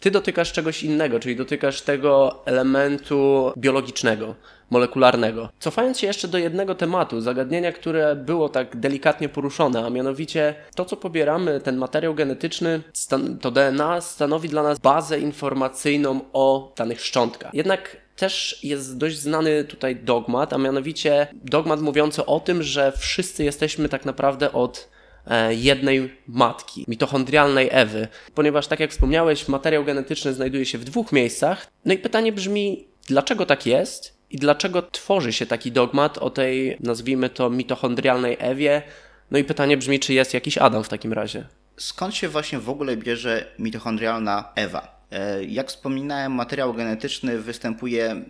ty 0.00 0.10
dotykasz 0.10 0.52
czegoś 0.52 0.82
innego, 0.82 1.20
czyli 1.20 1.36
dotykasz 1.36 1.82
tego 1.82 2.42
elementu 2.46 3.52
biologicznego, 3.56 4.34
molekularnego. 4.72 5.48
Cofając 5.58 5.98
się 5.98 6.06
jeszcze 6.06 6.28
do 6.28 6.38
jednego 6.38 6.74
tematu, 6.74 7.20
zagadnienia, 7.20 7.72
które 7.72 8.16
było 8.16 8.48
tak 8.48 8.76
delikatnie 8.76 9.28
poruszone, 9.28 9.84
a 9.84 9.90
mianowicie 9.90 10.54
to, 10.74 10.84
co 10.84 10.96
pobieramy, 10.96 11.60
ten 11.60 11.76
materiał 11.76 12.14
genetyczny, 12.14 12.82
to 13.40 13.50
DNA, 13.50 14.00
stanowi 14.00 14.48
dla 14.48 14.62
nas 14.62 14.78
bazę 14.78 15.20
informacyjną 15.20 16.20
o 16.32 16.72
danych 16.76 17.00
szczątkach. 17.00 17.54
Jednak 17.54 17.96
też 18.16 18.64
jest 18.64 18.98
dość 18.98 19.18
znany 19.18 19.64
tutaj 19.64 19.96
dogmat, 19.96 20.52
a 20.52 20.58
mianowicie 20.58 21.26
dogmat 21.34 21.80
mówiący 21.80 22.26
o 22.26 22.40
tym, 22.40 22.62
że 22.62 22.92
wszyscy 22.92 23.44
jesteśmy 23.44 23.88
tak 23.88 24.04
naprawdę 24.04 24.52
od 24.52 24.92
E, 25.26 25.54
jednej 25.54 26.10
matki, 26.26 26.84
mitochondrialnej 26.88 27.68
Ewy. 27.72 28.08
Ponieważ, 28.34 28.66
tak 28.66 28.80
jak 28.80 28.90
wspomniałeś, 28.90 29.48
materiał 29.48 29.84
genetyczny 29.84 30.32
znajduje 30.34 30.66
się 30.66 30.78
w 30.78 30.84
dwóch 30.84 31.12
miejscach. 31.12 31.66
No 31.84 31.94
i 31.94 31.98
pytanie 31.98 32.32
brzmi, 32.32 32.88
dlaczego 33.06 33.46
tak 33.46 33.66
jest 33.66 34.21
i 34.32 34.36
dlaczego 34.36 34.82
tworzy 34.82 35.32
się 35.32 35.46
taki 35.46 35.72
dogmat 35.72 36.18
o 36.18 36.30
tej, 36.30 36.76
nazwijmy 36.80 37.30
to, 37.30 37.50
mitochondrialnej 37.50 38.36
Ewie? 38.40 38.82
No 39.30 39.38
i 39.38 39.44
pytanie 39.44 39.76
brzmi, 39.76 40.00
czy 40.00 40.14
jest 40.14 40.34
jakiś 40.34 40.58
Adam 40.58 40.84
w 40.84 40.88
takim 40.88 41.12
razie? 41.12 41.46
Skąd 41.76 42.14
się 42.14 42.28
właśnie 42.28 42.58
w 42.58 42.70
ogóle 42.70 42.96
bierze 42.96 43.46
mitochondrialna 43.58 44.52
Ewa? 44.54 45.02
E, 45.10 45.44
jak 45.44 45.68
wspominałem, 45.68 46.32
materiał 46.32 46.74
genetyczny 46.74 47.38
występuje 47.38 48.10
e, 48.10 48.24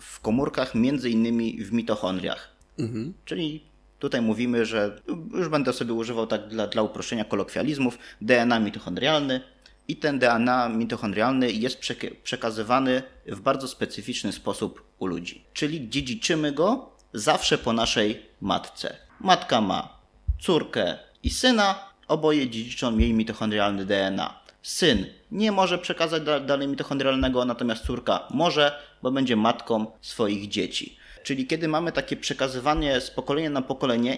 w 0.00 0.20
komórkach, 0.20 0.74
między 0.74 1.10
innymi 1.10 1.64
w 1.64 1.72
mitochondriach. 1.72 2.48
Mhm. 2.78 3.14
Czyli 3.24 3.74
Tutaj 4.04 4.22
mówimy, 4.22 4.66
że 4.66 5.00
już 5.34 5.48
będę 5.48 5.72
sobie 5.72 5.92
używał 5.92 6.26
tak 6.26 6.48
dla, 6.48 6.66
dla 6.66 6.82
uproszczenia 6.82 7.24
kolokwializmów, 7.24 7.98
DNA 8.20 8.60
mitochondrialny 8.60 9.40
i 9.88 9.96
ten 9.96 10.18
DNA 10.18 10.68
mitochondrialny 10.68 11.52
jest 11.52 11.80
przekazywany 12.22 13.02
w 13.26 13.40
bardzo 13.40 13.68
specyficzny 13.68 14.32
sposób 14.32 14.84
u 14.98 15.06
ludzi. 15.06 15.44
Czyli 15.52 15.88
dziedziczymy 15.88 16.52
go 16.52 16.90
zawsze 17.12 17.58
po 17.58 17.72
naszej 17.72 18.22
matce. 18.40 18.96
Matka 19.20 19.60
ma 19.60 19.98
córkę 20.40 20.98
i 21.22 21.30
syna, 21.30 21.88
oboje 22.08 22.50
dziedziczą 22.50 22.98
jej 22.98 23.14
mitochondrialny 23.14 23.84
DNA. 23.84 24.44
Syn 24.62 25.06
nie 25.30 25.52
może 25.52 25.78
przekazać 25.78 26.22
dalej 26.46 26.68
mitochondrialnego, 26.68 27.44
natomiast 27.44 27.84
córka 27.86 28.28
może, 28.30 28.78
bo 29.02 29.10
będzie 29.10 29.36
matką 29.36 29.86
swoich 30.00 30.48
dzieci 30.48 30.96
czyli 31.24 31.46
kiedy 31.46 31.68
mamy 31.68 31.92
takie 31.92 32.16
przekazywanie 32.16 33.00
z 33.00 33.10
pokolenia 33.10 33.50
na 33.50 33.62
pokolenie 33.62 34.16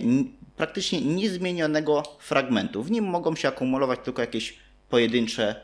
praktycznie 0.57 1.01
niezmienionego 1.01 2.03
fragmentu. 2.19 2.83
W 2.83 2.91
nim 2.91 3.05
mogą 3.05 3.37
się 3.37 3.49
akumulować 3.49 4.01
tylko 4.05 4.23
jakieś 4.23 4.59
pojedyncze 4.91 5.55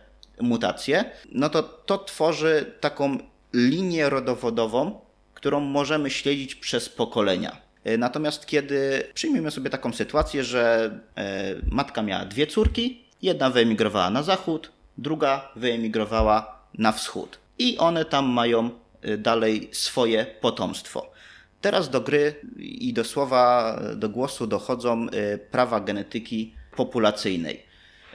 mutacje, 0.41 1.05
no 1.33 1.49
to 1.49 1.63
to 1.63 1.99
tworzy 1.99 2.75
taką 2.81 3.19
linię 3.53 4.09
rodowodową, 4.09 5.01
którą 5.35 5.61
możemy 5.61 6.11
śledzić 6.11 6.55
przez 6.55 6.89
pokolenia. 6.89 7.57
E, 7.85 7.99
natomiast 7.99 8.47
kiedy 8.47 9.09
przyjmiemy 9.15 9.51
sobie 9.51 9.71
taką 9.71 9.93
sytuację, 9.93 10.45
że 10.45 10.91
e, 11.17 11.55
matka 11.71 12.03
miała 12.03 12.25
dwie 12.25 12.47
córki, 12.47 13.05
jedna 13.23 13.51
wyemigrowała 13.51 14.11
na 14.11 14.23
zachód, 14.23 14.73
druga 14.99 15.49
wyemigrowała 15.57 16.59
na 16.79 16.93
wschód 16.93 17.39
i 17.59 17.79
one 17.79 18.05
tam 18.05 18.27
mają 18.27 18.71
e, 19.03 19.19
dalej 19.19 19.69
swoje 19.73 20.27
potomstwo. 20.41 21.13
Teraz 21.61 21.91
do 21.91 22.01
gry 22.01 22.35
i 22.59 22.93
do 22.93 23.05
słowa, 23.05 23.79
do 23.97 24.09
głosu 24.09 24.47
dochodzą 24.47 25.07
prawa 25.51 25.81
genetyki 25.81 26.55
populacyjnej. 26.77 27.63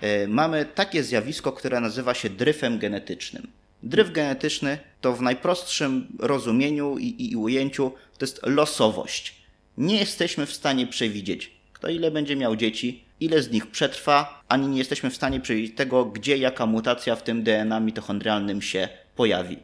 Y, 0.04 0.28
mamy 0.28 0.66
takie 0.66 1.04
zjawisko, 1.04 1.52
które 1.52 1.80
nazywa 1.80 2.14
się 2.14 2.30
dryfem 2.30 2.80
genetycznym. 2.80 3.48
Dryf 3.84 4.12
genetyczny 4.12 4.78
to 5.02 5.14
w 5.14 5.22
najprostszym 5.22 6.08
rozumieniu 6.20 6.98
i, 6.98 7.32
i 7.32 7.36
ujęciu 7.36 7.92
to 8.18 8.26
jest 8.26 8.40
losowość. 8.44 9.36
Nie 9.78 10.00
jesteśmy 10.00 10.46
w 10.46 10.54
stanie 10.54 10.88
przewidzieć, 10.88 11.52
kto 11.74 11.90
ile 11.90 12.12
będzie 12.12 12.36
miał 12.36 12.56
dzieci, 12.56 13.04
ile 13.20 13.42
z 13.42 13.52
nich 13.52 13.68
przetrwa, 13.68 14.44
ani 14.48 14.68
nie 14.68 14.78
jesteśmy 14.78 15.10
w 15.10 15.16
stanie 15.16 15.40
przewidzieć 15.40 15.76
tego, 15.76 16.06
gdzie 16.06 16.38
jaka 16.38 16.66
mutacja 16.66 17.16
w 17.16 17.24
tym 17.24 17.44
DNA 17.44 17.80
mitochondrialnym 17.80 18.62
się 18.62 18.90
pojawi. 19.16 19.58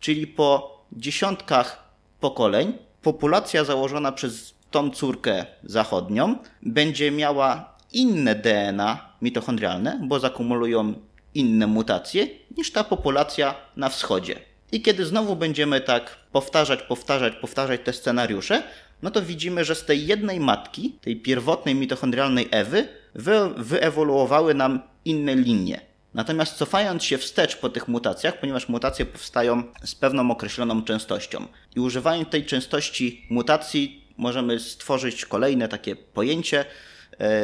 Czyli 0.00 0.26
po 0.26 0.78
dziesiątkach 0.92 1.88
pokoleń 2.20 2.72
populacja 3.02 3.64
założona 3.64 4.12
przez 4.12 4.54
tą 4.70 4.90
córkę 4.90 5.46
zachodnią 5.64 6.36
będzie 6.62 7.10
miała 7.10 7.77
inne 7.92 8.34
DNA 8.34 9.14
mitochondrialne, 9.22 10.00
bo 10.02 10.20
zakumulują 10.20 10.94
inne 11.34 11.66
mutacje 11.66 12.28
niż 12.56 12.72
ta 12.72 12.84
populacja 12.84 13.54
na 13.76 13.88
wschodzie. 13.88 14.40
I 14.72 14.82
kiedy 14.82 15.06
znowu 15.06 15.36
będziemy 15.36 15.80
tak 15.80 16.16
powtarzać, 16.32 16.82
powtarzać, 16.82 17.32
powtarzać 17.36 17.80
te 17.84 17.92
scenariusze, 17.92 18.62
no 19.02 19.10
to 19.10 19.22
widzimy, 19.22 19.64
że 19.64 19.74
z 19.74 19.84
tej 19.84 20.06
jednej 20.06 20.40
matki, 20.40 20.98
tej 21.00 21.16
pierwotnej 21.16 21.74
mitochondrialnej 21.74 22.48
Ewy, 22.50 22.88
wy, 23.14 23.32
wyewoluowały 23.56 24.54
nam 24.54 24.82
inne 25.04 25.34
linie. 25.34 25.80
Natomiast 26.14 26.56
cofając 26.56 27.04
się 27.04 27.18
wstecz 27.18 27.56
po 27.56 27.68
tych 27.68 27.88
mutacjach, 27.88 28.40
ponieważ 28.40 28.68
mutacje 28.68 29.06
powstają 29.06 29.62
z 29.84 29.94
pewną 29.94 30.30
określoną 30.30 30.82
częstością 30.82 31.46
i 31.76 31.80
używając 31.80 32.28
tej 32.28 32.46
częstości 32.46 33.26
mutacji 33.30 34.04
możemy 34.16 34.60
stworzyć 34.60 35.24
kolejne 35.24 35.68
takie 35.68 35.96
pojęcie 35.96 36.64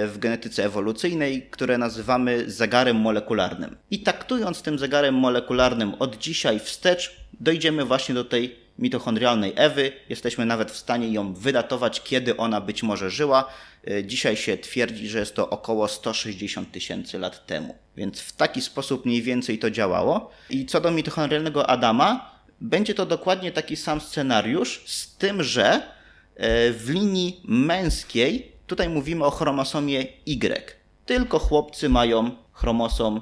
w 0.07 0.14
genetyce 0.18 0.64
ewolucyjnej, 0.64 1.42
które 1.50 1.79
nazywamy 1.79 2.50
zegarem 2.50 2.96
molekularnym. 2.96 3.77
I 3.90 3.98
taktując 3.98 4.62
tym 4.62 4.79
zegarem 4.79 5.14
molekularnym 5.14 5.94
od 5.94 6.18
dzisiaj 6.18 6.61
wstecz, 6.61 7.16
dojdziemy 7.40 7.85
właśnie 7.85 8.14
do 8.14 8.24
tej 8.24 8.57
mitochondrialnej 8.79 9.53
Ewy. 9.57 9.92
Jesteśmy 10.09 10.46
nawet 10.46 10.72
w 10.72 10.77
stanie 10.77 11.09
ją 11.09 11.35
wydatować, 11.35 12.03
kiedy 12.03 12.37
ona 12.37 12.61
być 12.61 12.83
może 12.83 13.11
żyła. 13.11 13.48
E, 13.90 14.05
dzisiaj 14.05 14.37
się 14.37 14.59
twierdzi, 14.59 15.09
że 15.09 15.18
jest 15.18 15.35
to 15.35 15.50
około 15.50 15.88
160 15.88 16.72
tysięcy 16.72 17.18
lat 17.18 17.46
temu. 17.46 17.74
Więc 17.96 18.20
w 18.20 18.33
taki 18.33 18.62
sposób 18.62 19.07
mniej 19.07 19.22
więcej 19.22 19.59
to 19.59 19.70
działało. 19.70 20.31
I 20.50 20.66
co 20.66 20.81
do 20.81 20.90
mitochondrialnego 20.90 21.70
Adama, 21.70 22.31
będzie 22.61 22.94
to 22.94 23.07
dokładnie 23.07 23.53
taki 23.53 23.77
sam 23.77 24.00
scenariusz, 24.00 24.83
z 24.87 25.16
tym, 25.16 25.42
że 25.42 25.83
e, 26.37 26.72
w 26.72 26.90
linii 26.90 27.40
męskiej 27.44 28.54
tutaj 28.66 28.88
mówimy 28.88 29.24
o 29.24 29.31
chromosomie 29.31 30.07
Y. 30.27 30.72
Tylko 31.07 31.38
chłopcy 31.38 31.88
mają 31.88 32.31
chromosom 32.53 33.20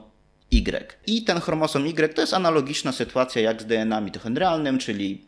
Y. 0.50 0.98
I 1.06 1.24
ten 1.24 1.40
chromosom 1.40 1.86
Y 1.86 2.14
to 2.14 2.20
jest 2.20 2.34
analogiczna 2.34 2.92
sytuacja 2.92 3.42
jak 3.42 3.62
z 3.62 3.66
DNA 3.66 4.00
mitochondrialnym, 4.00 4.78
czyli 4.78 5.24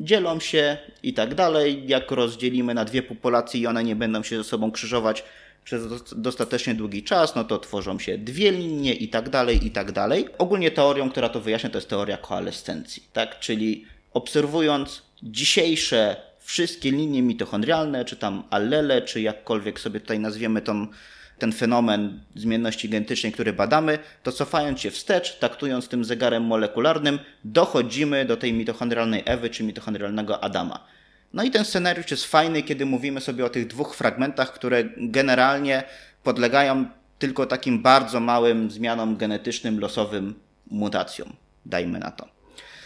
dzielą 0.00 0.40
się 0.40 0.76
i 1.02 1.14
tak 1.14 1.34
dalej. 1.34 1.88
Jak 1.88 2.10
rozdzielimy 2.10 2.74
na 2.74 2.84
dwie 2.84 3.02
populacje 3.02 3.60
i 3.60 3.66
one 3.66 3.84
nie 3.84 3.96
będą 3.96 4.22
się 4.22 4.36
ze 4.36 4.44
sobą 4.44 4.70
krzyżować, 4.70 5.24
przez 5.68 6.12
dostatecznie 6.16 6.74
długi 6.74 7.02
czas, 7.02 7.34
no 7.34 7.44
to 7.44 7.58
tworzą 7.58 7.98
się 7.98 8.18
dwie 8.18 8.52
linie 8.52 8.94
i 8.94 9.08
tak 9.08 9.28
dalej, 9.28 9.66
i 9.66 9.70
tak 9.70 9.92
dalej. 9.92 10.28
Ogólnie 10.38 10.70
teorią, 10.70 11.10
która 11.10 11.28
to 11.28 11.40
wyjaśnia, 11.40 11.70
to 11.70 11.78
jest 11.78 11.88
teoria 11.88 12.16
koalescencji, 12.16 13.02
tak? 13.12 13.38
Czyli 13.38 13.84
obserwując 14.12 15.02
dzisiejsze 15.22 16.16
wszystkie 16.48 16.90
linie 16.90 17.22
mitochondrialne, 17.22 18.04
czy 18.04 18.16
tam 18.16 18.42
allele, 18.50 19.02
czy 19.02 19.20
jakkolwiek 19.20 19.80
sobie 19.80 20.00
tutaj 20.00 20.18
nazwiemy 20.18 20.62
tą, 20.62 20.86
ten 21.38 21.52
fenomen 21.52 22.20
zmienności 22.36 22.88
genetycznej, 22.88 23.32
który 23.32 23.52
badamy, 23.52 23.98
to 24.22 24.32
cofając 24.32 24.80
się 24.80 24.90
wstecz, 24.90 25.38
taktując 25.38 25.88
tym 25.88 26.04
zegarem 26.04 26.42
molekularnym, 26.44 27.18
dochodzimy 27.44 28.24
do 28.24 28.36
tej 28.36 28.52
mitochondrialnej 28.52 29.22
Ewy, 29.26 29.50
czy 29.50 29.64
mitochondrialnego 29.64 30.44
Adama. 30.44 30.84
No 31.32 31.42
i 31.42 31.50
ten 31.50 31.64
scenariusz 31.64 32.10
jest 32.10 32.24
fajny, 32.24 32.62
kiedy 32.62 32.86
mówimy 32.86 33.20
sobie 33.20 33.44
o 33.44 33.48
tych 33.48 33.66
dwóch 33.66 33.94
fragmentach, 33.94 34.52
które 34.52 34.84
generalnie 34.96 35.82
podlegają 36.22 36.86
tylko 37.18 37.46
takim 37.46 37.82
bardzo 37.82 38.20
małym 38.20 38.70
zmianom 38.70 39.16
genetycznym, 39.16 39.80
losowym 39.80 40.34
mutacjom, 40.70 41.32
dajmy 41.66 41.98
na 41.98 42.10
to. 42.10 42.28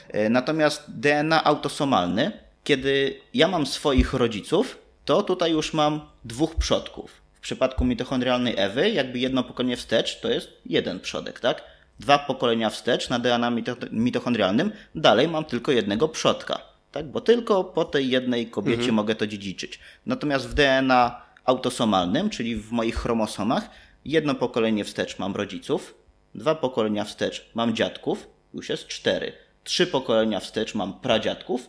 E, 0.08 0.28
natomiast 0.28 0.84
DNA 0.88 1.44
autosomalny, 1.44 2.32
kiedy 2.64 3.20
ja 3.34 3.48
mam 3.48 3.66
swoich 3.66 4.14
rodziców, 4.14 4.78
to 5.04 5.22
tutaj 5.22 5.52
już 5.52 5.72
mam 5.72 6.00
dwóch 6.24 6.54
przodków. 6.54 7.22
W 7.34 7.40
przypadku 7.40 7.84
mitochondrialnej 7.84 8.54
Ewy, 8.56 8.90
jakby 8.90 9.18
jedno 9.18 9.44
pokolenie 9.44 9.76
wstecz, 9.76 10.20
to 10.20 10.30
jest 10.30 10.48
jeden 10.66 11.00
przodek, 11.00 11.40
tak? 11.40 11.64
Dwa 12.00 12.18
pokolenia 12.18 12.70
wstecz 12.70 13.08
na 13.08 13.18
DNA 13.18 13.52
mitochondrialnym, 13.90 14.72
dalej 14.94 15.28
mam 15.28 15.44
tylko 15.44 15.72
jednego 15.72 16.08
przodka, 16.08 16.58
tak? 16.92 17.06
Bo 17.06 17.20
tylko 17.20 17.64
po 17.64 17.84
tej 17.84 18.10
jednej 18.10 18.46
kobiecie 18.46 18.78
mhm. 18.78 18.94
mogę 18.94 19.14
to 19.14 19.26
dziedziczyć. 19.26 19.80
Natomiast 20.06 20.48
w 20.48 20.54
DNA 20.54 21.22
autosomalnym, 21.44 22.30
czyli 22.30 22.56
w 22.56 22.70
moich 22.70 22.96
chromosomach, 22.96 23.70
jedno 24.04 24.34
pokolenie 24.34 24.84
wstecz 24.84 25.18
mam 25.18 25.36
rodziców, 25.36 25.94
dwa 26.34 26.54
pokolenia 26.54 27.04
wstecz 27.04 27.50
mam 27.54 27.74
dziadków, 27.74 28.28
już 28.54 28.68
jest 28.68 28.88
cztery. 28.88 29.32
Trzy 29.64 29.86
pokolenia 29.86 30.40
wstecz 30.40 30.74
mam 30.74 31.00
pradziadków, 31.00 31.68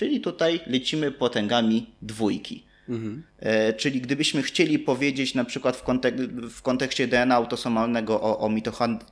czyli 0.00 0.20
tutaj 0.20 0.60
lecimy 0.66 1.10
potęgami 1.10 1.86
dwójki. 2.02 2.64
Mhm. 2.88 3.22
E, 3.38 3.72
czyli 3.72 4.00
gdybyśmy 4.00 4.42
chcieli 4.42 4.78
powiedzieć 4.78 5.34
na 5.34 5.44
przykład 5.44 5.76
w, 5.76 5.82
kontek 5.82 6.16
w 6.50 6.62
kontekście 6.62 7.08
DNA 7.08 7.34
autosomalnego 7.34 8.20
o, 8.20 8.38
o 8.38 8.50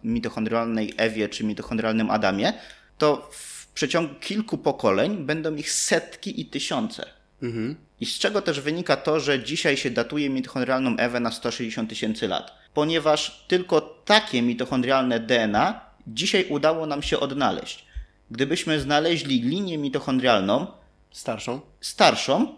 mitochondrialnej 0.04 0.94
Ewie 0.96 1.28
czy 1.28 1.44
mitochondrialnym 1.44 2.10
Adamie, 2.10 2.52
to 2.98 3.30
w 3.32 3.66
przeciągu 3.72 4.14
kilku 4.14 4.58
pokoleń 4.58 5.16
będą 5.16 5.54
ich 5.54 5.72
setki 5.72 6.40
i 6.40 6.46
tysiące. 6.46 7.06
Mhm. 7.42 7.76
I 8.00 8.06
z 8.06 8.18
czego 8.18 8.42
też 8.42 8.60
wynika 8.60 8.96
to, 8.96 9.20
że 9.20 9.42
dzisiaj 9.42 9.76
się 9.76 9.90
datuje 9.90 10.30
mitochondrialną 10.30 10.96
Ewę 10.96 11.20
na 11.20 11.30
160 11.30 11.90
tysięcy 11.90 12.28
lat. 12.28 12.52
Ponieważ 12.74 13.44
tylko 13.48 13.80
takie 14.04 14.42
mitochondrialne 14.42 15.20
DNA 15.20 15.80
dzisiaj 16.06 16.46
udało 16.48 16.86
nam 16.86 17.02
się 17.02 17.20
odnaleźć. 17.20 17.88
Gdybyśmy 18.30 18.80
znaleźli 18.80 19.40
linię 19.40 19.78
mitochondrialną 19.78 20.77
starszą, 21.10 21.60
starszą 21.80 22.56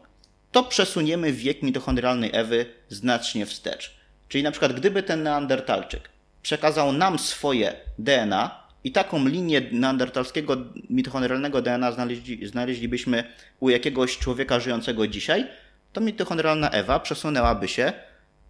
to 0.52 0.62
przesuniemy 0.62 1.32
wiek 1.32 1.62
mitochondrialnej 1.62 2.30
Ewy 2.32 2.66
znacznie 2.88 3.46
wstecz. 3.46 3.96
Czyli 4.28 4.44
na 4.44 4.50
przykład 4.50 4.72
gdyby 4.72 5.02
ten 5.02 5.22
neandertalczyk 5.22 6.08
przekazał 6.42 6.92
nam 6.92 7.18
swoje 7.18 7.76
DNA 7.98 8.60
i 8.84 8.92
taką 8.92 9.26
linię 9.26 9.60
neandertalskiego 9.72 10.56
mitochondrialnego 10.90 11.62
DNA 11.62 11.92
znaleźli, 11.92 12.46
znaleźlibyśmy 12.46 13.24
u 13.60 13.70
jakiegoś 13.70 14.18
człowieka 14.18 14.60
żyjącego 14.60 15.06
dzisiaj, 15.06 15.46
to 15.92 16.00
mitochondrialna 16.00 16.70
Ewa 16.70 17.00
przesunęłaby 17.00 17.68
się 17.68 17.92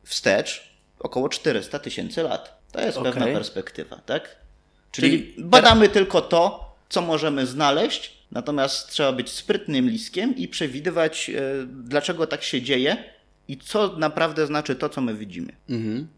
wstecz 0.04 0.70
około 0.98 1.28
400 1.28 1.78
tysięcy 1.78 2.22
lat. 2.22 2.60
To 2.72 2.80
jest 2.80 2.98
okay. 2.98 3.12
pewna 3.12 3.26
perspektywa, 3.26 3.96
tak? 3.96 4.36
Czyli, 4.92 5.08
Czyli 5.10 5.34
badamy 5.44 5.88
tylko 5.88 6.20
to, 6.20 6.74
co 6.88 7.02
możemy 7.02 7.46
znaleźć, 7.46 8.19
natomiast 8.32 8.88
trzeba 8.88 9.12
być 9.12 9.30
sprytnym 9.30 9.88
liskiem 9.88 10.36
i 10.36 10.48
przewidywać, 10.48 11.30
e, 11.30 11.42
dlaczego 11.66 12.26
tak 12.26 12.42
się 12.42 12.62
dzieje 12.62 13.04
i 13.48 13.56
co 13.56 13.96
naprawdę 13.96 14.46
znaczy 14.46 14.76
to, 14.76 14.88
co 14.88 15.00
my 15.00 15.14
widzimy. 15.14 15.52
Mhm. 15.68 16.08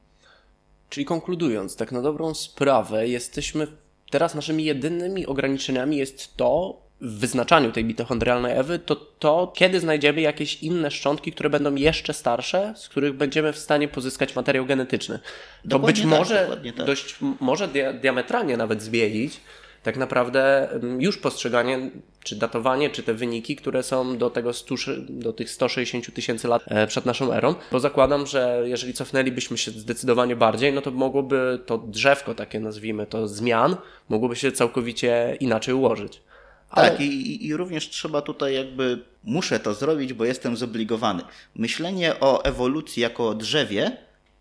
Czyli 0.89 1.07
konkludując, 1.07 1.77
tak 1.77 1.93
na 1.93 2.03
dobrą 2.03 2.35
sprawę, 2.35 3.09
jesteśmy 3.09 3.67
teraz 4.11 4.35
naszymi 4.35 4.65
jedynymi 4.65 5.27
ograniczeniami 5.27 5.97
jest 5.97 6.37
to, 6.37 6.83
w 7.03 7.19
wyznaczaniu 7.19 7.73
tej 7.73 7.85
mitochondrialnej 7.85 8.59
Ewy, 8.59 8.79
to 8.79 8.97
to, 8.97 9.53
kiedy 9.57 9.81
znajdziemy 9.81 10.21
jakieś 10.21 10.63
inne 10.63 10.91
szczątki, 10.91 11.33
które 11.33 11.51
będą 11.51 11.75
jeszcze 11.75 12.15
starsze, 12.15 12.75
z 12.77 12.89
których 12.89 13.17
będziemy 13.17 13.53
w 13.53 13.59
stanie 13.59 13.89
pozyskać 13.89 14.37
materiał 14.37 14.67
genetyczny. 14.67 15.19
To 15.63 15.69
dokładnie 15.69 16.03
być 16.03 16.11
tak, 16.11 16.19
może 16.19 16.59
tak. 16.77 16.87
dość, 16.87 17.17
może 17.41 17.69
diametralnie 18.01 18.57
nawet 18.57 18.83
zmienić 18.83 19.41
tak 19.83 19.97
naprawdę 19.97 20.69
już 20.99 21.19
postrzeganie, 21.19 21.91
czy 22.25 22.37
datowanie, 22.37 22.91
czy 22.91 23.03
te 23.03 23.15
wyniki, 23.15 23.57
które 23.57 23.83
są 23.83 24.19
do, 24.19 24.31
tego 24.31 24.53
100, 24.53 24.75
do 25.09 25.33
tych 25.33 25.51
160 25.51 26.15
tysięcy 26.15 26.49
lat 26.49 26.63
e, 26.67 26.87
przed 26.87 27.07
naszą 27.07 27.33
erą, 27.33 27.55
bo 27.73 27.81
zakładam, 27.81 28.27
że 28.27 28.63
jeżeli 28.65 28.95
cofnęlibyśmy 28.95 29.59
się 29.59 29.71
zdecydowanie 29.71 30.37
bardziej, 30.37 30.73
no 30.73 30.81
to 30.81 30.91
mogłoby 30.91 31.61
to 31.67 31.79
drzewko, 31.79 32.35
takie 32.35 32.61
nazwijmy 32.61 33.07
to, 33.07 33.29
zmian, 33.29 33.77
mogłoby 34.09 34.37
się 34.37 34.53
całkowicie 34.53 35.37
inaczej 35.41 35.75
ułożyć. 35.75 36.23
Ale... 36.71 36.91
Tak, 36.91 37.01
i, 37.01 37.47
i 37.47 37.57
również 37.57 37.89
trzeba 37.89 38.23
tutaj 38.23 38.55
jakby, 38.55 39.05
muszę 39.25 39.61
to 39.61 39.75
zrobić, 39.75 40.13
bo 40.13 40.25
jestem 40.25 40.57
zobligowany. 40.57 41.23
Myślenie 41.57 42.21
o 42.21 42.45
ewolucji 42.45 43.03
jako 43.03 43.29
o 43.29 43.35
drzewie 43.35 43.97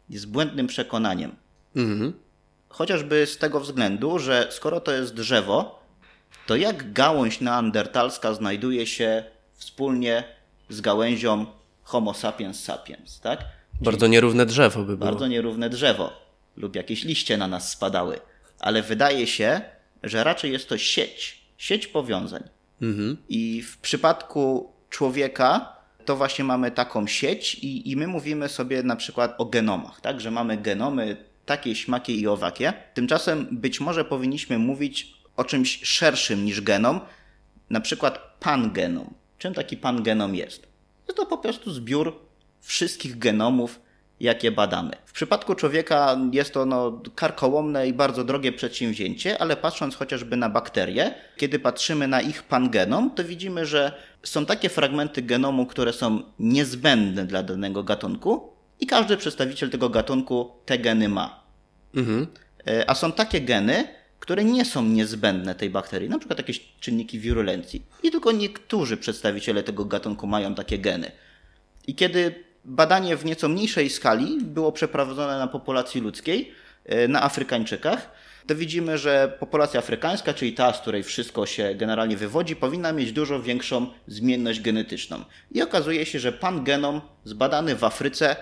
jest 0.09 0.31
błędnym 0.31 0.67
przekonaniem. 0.67 1.35
Mhm. 1.75 2.13
Chociażby 2.71 3.25
z 3.27 3.37
tego 3.37 3.59
względu, 3.59 4.19
że 4.19 4.47
skoro 4.51 4.79
to 4.79 4.91
jest 4.91 5.13
drzewo, 5.13 5.79
to 6.47 6.55
jak 6.55 6.93
gałąź 6.93 7.41
neandertalska 7.41 8.33
znajduje 8.33 8.87
się 8.87 9.23
wspólnie 9.53 10.23
z 10.69 10.81
gałęzią 10.81 11.45
Homo 11.83 12.13
sapiens 12.13 12.63
sapiens, 12.63 13.19
tak? 13.19 13.39
Czyli 13.39 13.85
bardzo 13.85 14.07
nierówne 14.07 14.45
drzewo 14.45 14.79
by 14.79 14.97
było. 14.97 15.11
Bardzo 15.11 15.27
nierówne 15.27 15.69
drzewo 15.69 16.13
lub 16.57 16.75
jakieś 16.75 17.03
liście 17.03 17.37
na 17.37 17.47
nas 17.47 17.71
spadały. 17.71 18.19
Ale 18.59 18.81
wydaje 18.81 19.27
się, 19.27 19.61
że 20.03 20.23
raczej 20.23 20.51
jest 20.51 20.69
to 20.69 20.77
sieć, 20.77 21.41
sieć 21.57 21.87
powiązań. 21.87 22.43
Mhm. 22.81 23.17
I 23.29 23.61
w 23.61 23.77
przypadku 23.77 24.71
człowieka 24.89 25.75
to 26.05 26.15
właśnie 26.15 26.45
mamy 26.45 26.71
taką 26.71 27.07
sieć 27.07 27.55
i, 27.55 27.91
i 27.91 27.95
my 27.95 28.07
mówimy 28.07 28.49
sobie 28.49 28.83
na 28.83 28.95
przykład 28.95 29.35
o 29.37 29.45
genomach, 29.45 30.01
tak? 30.01 30.21
Że 30.21 30.31
mamy 30.31 30.57
genomy 30.57 31.30
takie, 31.51 31.75
śmakie 31.75 32.13
i 32.15 32.27
owakie. 32.27 32.73
Tymczasem 32.93 33.47
być 33.51 33.79
może 33.79 34.05
powinniśmy 34.05 34.59
mówić 34.59 35.13
o 35.37 35.43
czymś 35.43 35.79
szerszym 35.83 36.45
niż 36.45 36.61
genom, 36.61 36.99
na 37.69 37.81
przykład 37.81 38.19
pangenom. 38.39 39.13
Czym 39.37 39.53
taki 39.53 39.77
pangenom 39.77 40.35
jest? 40.35 40.67
Jest 41.07 41.17
to 41.17 41.25
po 41.25 41.37
prostu 41.37 41.71
zbiór 41.71 42.19
wszystkich 42.61 43.17
genomów, 43.17 43.79
jakie 44.19 44.51
badamy. 44.51 44.91
W 45.05 45.11
przypadku 45.11 45.55
człowieka 45.55 46.17
jest 46.31 46.53
to 46.53 46.65
no, 46.65 47.01
karkołomne 47.15 47.87
i 47.87 47.93
bardzo 47.93 48.23
drogie 48.23 48.51
przedsięwzięcie, 48.51 49.41
ale 49.41 49.57
patrząc 49.57 49.95
chociażby 49.95 50.37
na 50.37 50.49
bakterie, 50.49 51.13
kiedy 51.37 51.59
patrzymy 51.59 52.07
na 52.07 52.21
ich 52.21 52.43
pangenom, 52.43 53.11
to 53.15 53.23
widzimy, 53.23 53.65
że 53.65 53.91
są 54.23 54.45
takie 54.45 54.69
fragmenty 54.69 55.21
genomu, 55.21 55.65
które 55.65 55.93
są 55.93 56.23
niezbędne 56.39 57.25
dla 57.25 57.43
danego 57.43 57.83
gatunku 57.83 58.53
i 58.79 58.87
każdy 58.87 59.17
przedstawiciel 59.17 59.69
tego 59.69 59.89
gatunku 59.89 60.51
te 60.65 60.77
geny 60.79 61.09
ma. 61.09 61.40
Mhm. 61.95 62.27
E, 62.67 62.89
a 62.89 62.95
są 62.95 63.11
takie 63.11 63.41
geny, 63.41 63.87
które 64.19 64.43
nie 64.43 64.65
są 64.65 64.83
niezbędne 64.83 65.55
tej 65.55 65.69
bakterii, 65.69 66.09
na 66.09 66.19
przykład 66.19 66.39
jakieś 66.39 66.61
czynniki 66.79 67.19
wirulencji. 67.19 67.85
I 68.03 68.11
tylko 68.11 68.31
niektórzy 68.31 68.97
przedstawiciele 68.97 69.63
tego 69.63 69.85
gatunku 69.85 70.27
mają 70.27 70.55
takie 70.55 70.79
geny. 70.79 71.11
I 71.87 71.95
kiedy 71.95 72.43
badanie 72.65 73.17
w 73.17 73.25
nieco 73.25 73.49
mniejszej 73.49 73.89
skali 73.89 74.37
było 74.41 74.71
przeprowadzone 74.71 75.37
na 75.37 75.47
populacji 75.47 76.01
ludzkiej, 76.01 76.51
e, 76.85 77.07
na 77.07 77.23
Afrykańczykach, 77.23 78.11
to 78.47 78.55
widzimy, 78.55 78.97
że 78.97 79.37
populacja 79.39 79.79
afrykańska, 79.79 80.33
czyli 80.33 80.53
ta, 80.53 80.73
z 80.73 80.79
której 80.79 81.03
wszystko 81.03 81.45
się 81.45 81.75
generalnie 81.75 82.17
wywodzi, 82.17 82.55
powinna 82.55 82.91
mieć 82.93 83.11
dużo 83.11 83.41
większą 83.41 83.87
zmienność 84.07 84.61
genetyczną. 84.61 85.23
I 85.51 85.61
okazuje 85.61 86.05
się, 86.05 86.19
że 86.19 86.31
pan 86.31 86.63
genom 86.63 87.01
zbadany 87.23 87.75
w 87.75 87.83
Afryce 87.83 88.35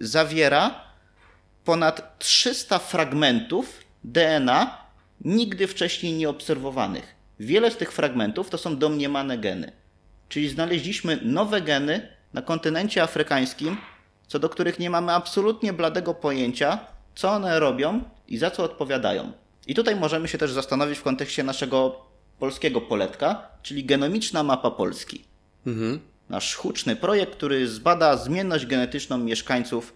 zawiera 0.00 0.89
ponad 1.64 2.18
300 2.18 2.78
fragmentów 2.78 3.80
DNA 4.04 4.78
nigdy 5.24 5.66
wcześniej 5.66 6.12
nieobserwowanych. 6.12 7.14
Wiele 7.40 7.70
z 7.70 7.76
tych 7.76 7.92
fragmentów 7.92 8.50
to 8.50 8.58
są 8.58 8.76
domniemane 8.76 9.38
geny. 9.38 9.72
Czyli 10.28 10.48
znaleźliśmy 10.48 11.18
nowe 11.22 11.60
geny 11.60 12.08
na 12.32 12.42
kontynencie 12.42 13.02
afrykańskim, 13.02 13.76
co 14.26 14.38
do 14.38 14.48
których 14.48 14.78
nie 14.78 14.90
mamy 14.90 15.12
absolutnie 15.12 15.72
bladego 15.72 16.14
pojęcia, 16.14 16.78
co 17.14 17.30
one 17.30 17.60
robią 17.60 18.02
i 18.28 18.38
za 18.38 18.50
co 18.50 18.64
odpowiadają. 18.64 19.32
I 19.66 19.74
tutaj 19.74 19.96
możemy 19.96 20.28
się 20.28 20.38
też 20.38 20.52
zastanowić 20.52 20.98
w 20.98 21.02
kontekście 21.02 21.42
naszego 21.42 22.06
polskiego 22.38 22.80
poletka, 22.80 23.48
czyli 23.62 23.84
genomiczna 23.84 24.42
mapa 24.42 24.70
Polski. 24.70 25.24
Mhm. 25.66 26.00
Nasz 26.28 26.54
huczny 26.54 26.96
projekt, 26.96 27.32
który 27.32 27.68
zbada 27.68 28.16
zmienność 28.16 28.66
genetyczną 28.66 29.18
mieszkańców 29.18 29.94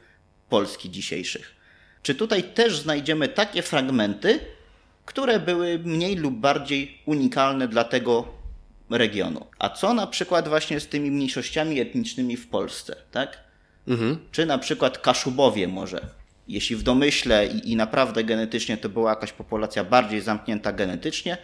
Polski 0.49 0.91
dzisiejszych. 0.91 1.55
Czy 2.03 2.15
tutaj 2.15 2.43
też 2.43 2.79
znajdziemy 2.79 3.29
takie 3.29 3.63
fragmenty, 3.63 4.41
które 5.05 5.41
były 5.41 5.79
mniej 5.79 6.17
lub 6.17 6.35
bardziej 6.35 6.99
unikalne 7.07 7.69
dla 7.69 7.85
tego 7.85 8.29
regionu? 8.91 9.47
A 9.59 9.69
co 9.69 9.95
na 9.95 10.07
przykład 10.07 10.49
właśnie 10.49 10.81
z 10.81 10.89
tymi 10.89 11.11
mniejszościami 11.11 11.81
etnicznymi 11.81 12.37
w 12.37 12.49
Polsce, 12.49 12.97
tak? 13.13 13.39
Mhm. 13.89 14.19
Czy 14.33 14.47
na 14.47 14.59
przykład 14.59 14.99
Kaszubowie 14.99 15.69
może? 15.69 16.07
Jeśli 16.49 16.77
w 16.77 16.83
domyśle 16.83 17.47
i, 17.47 17.73
i 17.73 17.77
naprawdę 17.77 18.25
genetycznie 18.25 18.77
to 18.77 18.89
była 18.89 19.11
jakaś 19.11 19.33
populacja 19.33 19.85
bardziej 19.85 20.21
zamknięta 20.21 20.73
genetycznie, 20.73 21.37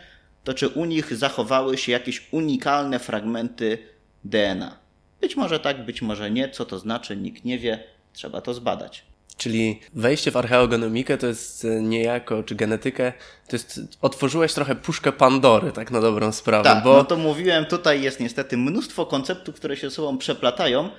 to 0.44 0.54
czy 0.54 0.68
u 0.68 0.84
nich 0.84 1.16
zachowały 1.16 1.78
się 1.78 1.92
jakieś 1.92 2.28
unikalne 2.30 2.98
fragmenty 2.98 3.78
DNA? 4.24 4.78
Być 5.20 5.36
może 5.36 5.60
tak, 5.60 5.84
być 5.84 6.02
może 6.02 6.30
nie. 6.30 6.48
Co 6.48 6.64
to 6.64 6.78
znaczy, 6.78 7.16
nikt 7.16 7.44
nie 7.44 7.58
wie. 7.58 7.84
Trzeba 8.12 8.40
to 8.40 8.54
zbadać. 8.54 9.04
Czyli 9.36 9.80
wejście 9.94 10.30
w 10.30 10.36
archeogenomikę 10.36 11.18
to 11.18 11.26
jest 11.26 11.64
e, 11.64 11.82
niejako, 11.82 12.42
czy 12.42 12.54
genetykę, 12.54 13.12
to 13.48 13.56
jest, 13.56 13.80
otworzyłeś 14.02 14.54
trochę 14.54 14.74
puszkę 14.74 15.12
Pandory, 15.12 15.72
tak 15.72 15.90
na 15.90 16.00
dobrą 16.00 16.32
sprawę. 16.32 16.64
Tak, 16.64 16.84
bo... 16.84 16.92
no 16.96 17.04
to 17.04 17.16
mówiłem, 17.16 17.66
tutaj 17.66 18.02
jest 18.02 18.20
niestety 18.20 18.56
mnóstwo 18.56 19.06
konceptów, 19.06 19.54
które 19.54 19.76
się 19.76 19.90
ze 19.90 19.96
sobą 19.96 20.18
przeplatają. 20.18 20.90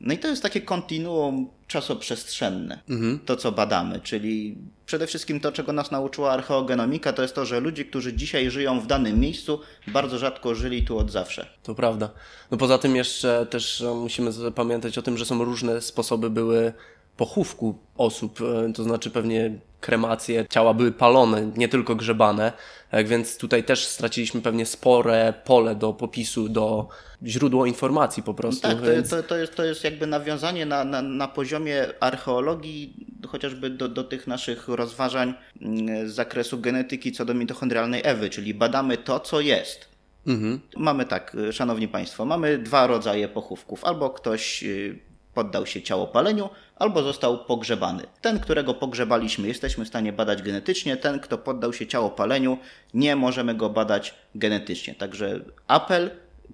No 0.00 0.14
i 0.14 0.18
to 0.18 0.28
jest 0.28 0.42
takie 0.42 0.60
kontinuum 0.60 1.50
czasoprzestrzenne, 1.66 2.80
mhm. 2.88 3.18
to 3.26 3.36
co 3.36 3.52
badamy, 3.52 4.00
czyli 4.00 4.58
przede 4.86 5.06
wszystkim 5.06 5.40
to, 5.40 5.52
czego 5.52 5.72
nas 5.72 5.90
nauczyła 5.90 6.32
archeogenomika, 6.32 7.12
to 7.12 7.22
jest 7.22 7.34
to, 7.34 7.44
że 7.44 7.60
ludzie, 7.60 7.84
którzy 7.84 8.12
dzisiaj 8.12 8.50
żyją 8.50 8.80
w 8.80 8.86
danym 8.86 9.20
miejscu, 9.20 9.60
bardzo 9.86 10.18
rzadko 10.18 10.54
żyli 10.54 10.82
tu 10.82 10.98
od 10.98 11.10
zawsze. 11.10 11.46
To 11.62 11.74
prawda. 11.74 12.10
No 12.50 12.58
poza 12.58 12.78
tym 12.78 12.96
jeszcze 12.96 13.46
też 13.50 13.80
e, 13.80 13.94
musimy 13.94 14.30
pamiętać 14.54 14.98
o 14.98 15.02
tym, 15.02 15.18
że 15.18 15.26
są 15.26 15.44
różne 15.44 15.80
sposoby 15.80 16.30
były 16.30 16.72
pochówku 17.16 17.78
osób, 17.96 18.40
e, 18.40 18.72
to 18.72 18.82
znaczy 18.82 19.10
pewnie 19.10 19.58
kremacje, 19.80 20.46
ciała 20.50 20.74
były 20.74 20.92
palone, 20.92 21.50
nie 21.56 21.68
tylko 21.68 21.94
grzebane, 21.94 22.52
tak 22.90 23.08
więc 23.08 23.36
tutaj 23.36 23.64
też 23.64 23.86
straciliśmy 23.86 24.42
pewnie 24.42 24.66
spore 24.66 25.34
pole 25.44 25.74
do 25.74 25.92
popisu, 25.92 26.48
do 26.48 26.88
źródło 27.24 27.66
informacji 27.66 28.22
po 28.22 28.34
prostu. 28.34 28.62
Tak, 28.62 28.80
to, 28.80 28.86
więc... 28.86 29.10
to, 29.10 29.22
to, 29.22 29.36
jest, 29.36 29.54
to 29.54 29.64
jest 29.64 29.84
jakby 29.84 30.06
nawiązanie 30.06 30.66
na, 30.66 30.84
na, 30.84 31.02
na 31.02 31.28
poziomie 31.28 31.86
archeologii 32.00 33.06
chociażby 33.28 33.70
do, 33.70 33.88
do 33.88 34.04
tych 34.04 34.26
naszych 34.26 34.68
rozważań 34.68 35.34
mm, 35.62 36.08
z 36.08 36.12
zakresu 36.12 36.58
genetyki 36.58 37.12
co 37.12 37.24
do 37.24 37.34
mitochondrialnej 37.34 38.00
Ewy, 38.04 38.30
czyli 38.30 38.54
badamy 38.54 38.96
to, 38.96 39.20
co 39.20 39.40
jest. 39.40 39.88
Mhm. 40.26 40.60
Mamy 40.76 41.04
tak, 41.04 41.36
szanowni 41.52 41.88
państwo, 41.88 42.24
mamy 42.24 42.58
dwa 42.58 42.86
rodzaje 42.86 43.28
pochówków. 43.28 43.84
Albo 43.84 44.10
ktoś 44.10 44.62
y, 44.62 45.09
poddał 45.34 45.66
się 45.66 45.82
ciałopaleniu, 45.82 46.50
albo 46.76 47.02
został 47.02 47.44
pogrzebany. 47.44 48.06
Ten, 48.20 48.40
którego 48.40 48.74
pogrzebaliśmy, 48.74 49.48
jesteśmy 49.48 49.84
w 49.84 49.88
stanie 49.88 50.12
badać 50.12 50.42
genetycznie, 50.42 50.96
ten, 50.96 51.20
kto 51.20 51.38
poddał 51.38 51.72
się 51.72 51.86
ciałopaleniu, 51.86 52.58
nie 52.94 53.16
możemy 53.16 53.54
go 53.54 53.70
badać 53.70 54.14
genetycznie. 54.34 54.94
Także 54.94 55.40
apel, 55.66 56.10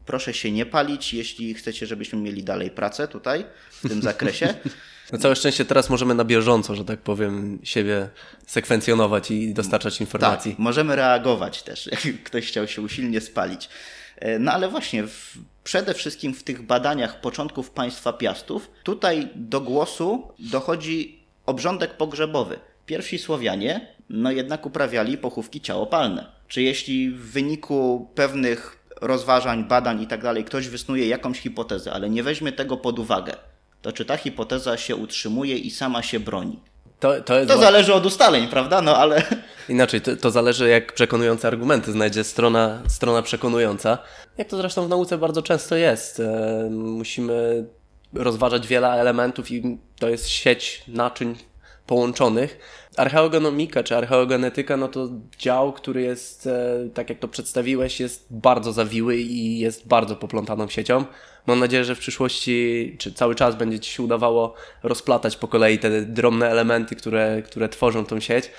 proszę 0.07 0.35
się 0.35 0.51
nie 0.51 0.67
palić, 0.67 1.15
jeśli 1.15 1.55
chcecie, 1.55 1.87
żebyśmy 1.87 2.19
mieli 2.19 2.45
dalej 2.45 2.71
pracę 2.71 3.09
tutaj 3.09 3.45
w 3.71 3.89
tym 3.89 4.03
zakresie. 4.03 4.55
Na 5.13 5.19
całe 5.19 5.37
szczęście 5.37 5.65
teraz 5.65 5.91
możemy 5.91 6.15
na 6.15 6.25
bieżąco, 6.25 6.75
że 6.75 6.85
tak 6.85 7.01
powiem, 7.01 7.59
siebie 7.63 8.09
sekwencjonować 8.47 9.31
i 9.31 9.55
dostarczać 9.55 10.01
informacji. 10.01 10.51
Tak, 10.51 10.59
możemy 10.59 10.97
reagować 10.97 11.63
też, 11.63 11.87
jak 11.93 12.23
ktoś 12.25 12.47
chciał 12.47 12.69
się 12.69 12.83
usilnie 12.83 13.21
spalić. 13.21 13.69
E, 14.17 14.39
no 14.39 14.53
ale 14.53 14.69
właśnie, 14.69 15.07
w, 15.07 15.39
przede 15.67 15.95
wszystkim 15.95 16.35
w 16.35 16.43
tych 16.43 16.63
badaniach 16.63 17.21
początków 17.21 17.71
państwa 17.71 18.13
Piastów, 18.13 18.71
tutaj 18.83 19.29
do 19.35 19.61
głosu 19.61 20.29
dochodzi 20.39 21.23
obrządek 21.47 21.97
pogrzebowy. 21.97 22.59
Pierwsi 22.87 23.19
Słowianie, 23.19 23.95
no 24.11 24.31
jednak 24.31 24.67
uprawiali 24.67 25.19
pochówki 25.19 25.61
ciałopalne. 25.61 26.27
Czy 26.49 26.63
jeśli 26.63 27.11
w 27.11 27.33
wyniku 27.33 28.11
pewnych 28.15 28.87
rozważań, 29.01 29.65
badań 29.65 30.03
i 30.03 30.07
tak 30.07 30.23
dalej 30.23 30.45
ktoś 30.45 30.69
wysnuje 30.69 31.09
jakąś 31.09 31.41
hipotezę, 31.41 31.93
ale 31.93 32.11
nie 32.11 32.23
weźmie 32.23 32.53
tego 32.53 32.77
pod 32.77 32.99
uwagę, 32.99 33.37
to 33.83 33.93
czy 33.93 34.05
ta 34.05 34.17
hipoteza 34.17 34.77
się 34.77 34.97
utrzymuje 34.97 35.59
i 35.59 35.71
sama 35.71 36.03
się 36.03 36.21
broni? 36.21 36.61
To, 37.01 37.21
to, 37.21 37.47
to 37.47 37.59
zależy 37.59 37.95
od 37.95 38.07
ustaleń, 38.07 38.49
prawda? 38.49 38.83
No 38.83 38.97
ale. 38.97 39.23
Inaczej, 39.69 40.01
to, 40.01 40.17
to 40.17 40.31
zależy, 40.31 40.69
jak 40.69 40.93
przekonujące 40.93 41.49
argumenty 41.49 41.93
znajdzie 41.93 42.25
strona, 42.25 42.83
strona 42.89 43.23
przekonująca. 43.23 43.99
Jak 44.39 44.49
to 44.49 44.57
zresztą 44.57 44.87
w 44.87 44.89
nauce 44.89 45.19
bardzo 45.19 45.43
często 45.43 45.77
jest. 45.77 46.21
E, 46.21 46.69
musimy 46.71 47.67
rozważać 48.15 48.67
wiele 48.67 48.89
elementów 48.89 49.51
i 49.51 49.79
to 49.99 50.09
jest 50.09 50.29
sieć 50.29 50.85
naczyń 50.89 51.37
połączonych. 51.87 52.59
Archeogenomika 52.97 53.83
czy 53.83 53.97
archeogenetyka, 53.97 54.77
no 54.77 54.89
to 54.89 55.09
dział, 55.39 55.73
który 55.73 56.03
jest, 56.03 56.47
e, 56.47 56.89
tak 56.95 57.11
jak 57.11 57.19
to 57.19 57.29
przedstawiłeś, 57.29 58.01
jest 58.01 58.27
bardzo 58.31 58.73
zawiły 58.73 59.17
i 59.17 59.59
jest 59.59 59.89
bardzo 59.89 60.17
poplątaną 60.17 60.69
siecią. 60.69 61.05
Mam 61.47 61.59
nadzieję, 61.59 61.85
że 61.85 61.95
w 61.95 61.99
przyszłości, 61.99 62.97
czy 62.99 63.13
cały 63.13 63.35
czas 63.35 63.57
będzie 63.57 63.81
Ci 63.81 63.91
się 63.91 64.03
udawało 64.03 64.55
rozplatać 64.83 65.37
po 65.37 65.49
kolei 65.49 65.79
te 65.79 66.03
drobne 66.03 66.51
elementy, 66.51 66.97
które, 66.97 67.43
które 67.43 67.69
tworzą 67.69 68.07
tą 68.07 68.21
sieć. 68.21 68.51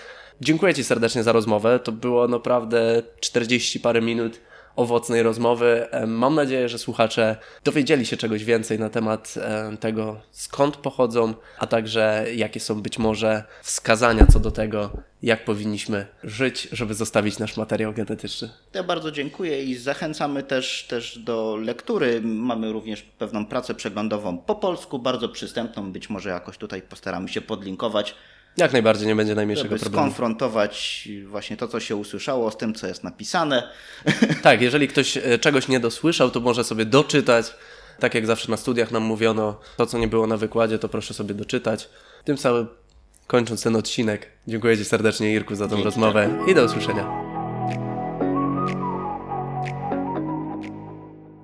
Dziękuję 0.42 0.74
Ci 0.74 0.84
serdecznie 0.84 1.24
za 1.24 1.32
rozmowę. 1.32 1.80
To 1.80 1.92
było 1.92 2.28
naprawdę 2.28 3.04
40 3.20 3.80
parę 3.80 4.02
minut 4.02 4.40
owocnej 4.78 5.24
rozmowy. 5.24 5.88
Mam 6.08 6.36
nadzieję, 6.36 6.70
że 6.70 6.78
słuchacze 6.78 7.36
dowiedzieli 7.64 8.06
się 8.06 8.18
czegoś 8.18 8.44
więcej 8.44 8.80
na 8.80 8.90
temat 8.90 9.36
tego, 9.80 10.20
skąd 10.32 10.78
pochodzą, 10.78 11.34
a 11.60 11.68
także 11.68 12.26
jakie 12.36 12.60
są 12.60 12.82
być 12.82 13.00
może 13.00 13.44
wskazania 13.64 14.26
co 14.26 14.40
do 14.40 14.52
tego, 14.52 14.90
jak 15.24 15.46
powinniśmy 15.46 16.08
żyć, 16.24 16.68
żeby 16.72 16.94
zostawić 16.94 17.40
nasz 17.40 17.58
materiał 17.58 17.94
genetyczny. 17.94 18.50
Ja 18.74 18.84
bardzo 18.84 19.12
dziękuję 19.12 19.64
i 19.64 19.76
zachęcamy 19.76 20.44
też, 20.44 20.86
też 20.90 21.20
do 21.20 21.56
lektury. 21.56 22.22
Mamy 22.22 22.72
również 22.72 23.02
pewną 23.02 23.46
pracę 23.46 23.74
przeglądową 23.74 24.38
po 24.38 24.56
polsku, 24.56 25.00
bardzo 25.00 25.30
przystępną. 25.30 25.92
Być 25.92 26.10
może 26.10 26.30
jakoś 26.30 26.58
tutaj 26.58 26.82
postaramy 26.82 27.30
się 27.30 27.42
podlinkować. 27.42 28.16
Jak 28.58 28.74
najbardziej 28.74 29.08
nie 29.08 29.16
będzie 29.16 29.36
najmniejszego 29.36 29.70
żeby 29.70 29.80
problemu. 29.80 30.06
skonfrontować 30.06 31.08
właśnie 31.26 31.58
to, 31.58 31.68
co 31.68 31.80
się 31.80 31.96
usłyszało 31.96 32.52
z 32.52 32.58
tym, 32.58 32.74
co 32.74 32.88
jest 32.88 33.04
napisane. 33.04 33.70
Tak, 34.42 34.62
jeżeli 34.62 34.88
ktoś 34.88 35.18
e, 35.18 35.40
czegoś 35.40 35.68
nie 35.68 35.80
dosłyszał, 35.80 36.32
to 36.32 36.40
może 36.40 36.64
sobie 36.64 36.86
doczytać. 36.86 37.54
Tak 38.00 38.16
jak 38.16 38.26
zawsze 38.26 38.52
na 38.52 38.58
studiach 38.58 38.92
nam 38.92 39.04
mówiono, 39.04 39.60
to 39.78 39.86
co 39.86 39.98
nie 39.98 40.08
było 40.08 40.28
na 40.28 40.38
wykładzie, 40.38 40.80
to 40.80 40.90
proszę 40.90 41.14
sobie 41.14 41.36
doczytać. 41.36 41.90
Tym 42.24 42.38
samym 42.38 42.68
kończąc 43.28 43.64
ten 43.64 43.76
odcinek, 43.76 44.28
dziękuję 44.48 44.78
Ci 44.78 44.86
serdecznie 44.86 45.34
Irku 45.34 45.56
za 45.56 45.68
tą 45.68 45.84
rozmowę 45.84 46.30
i 46.48 46.56
do 46.56 46.64
usłyszenia. 46.66 47.27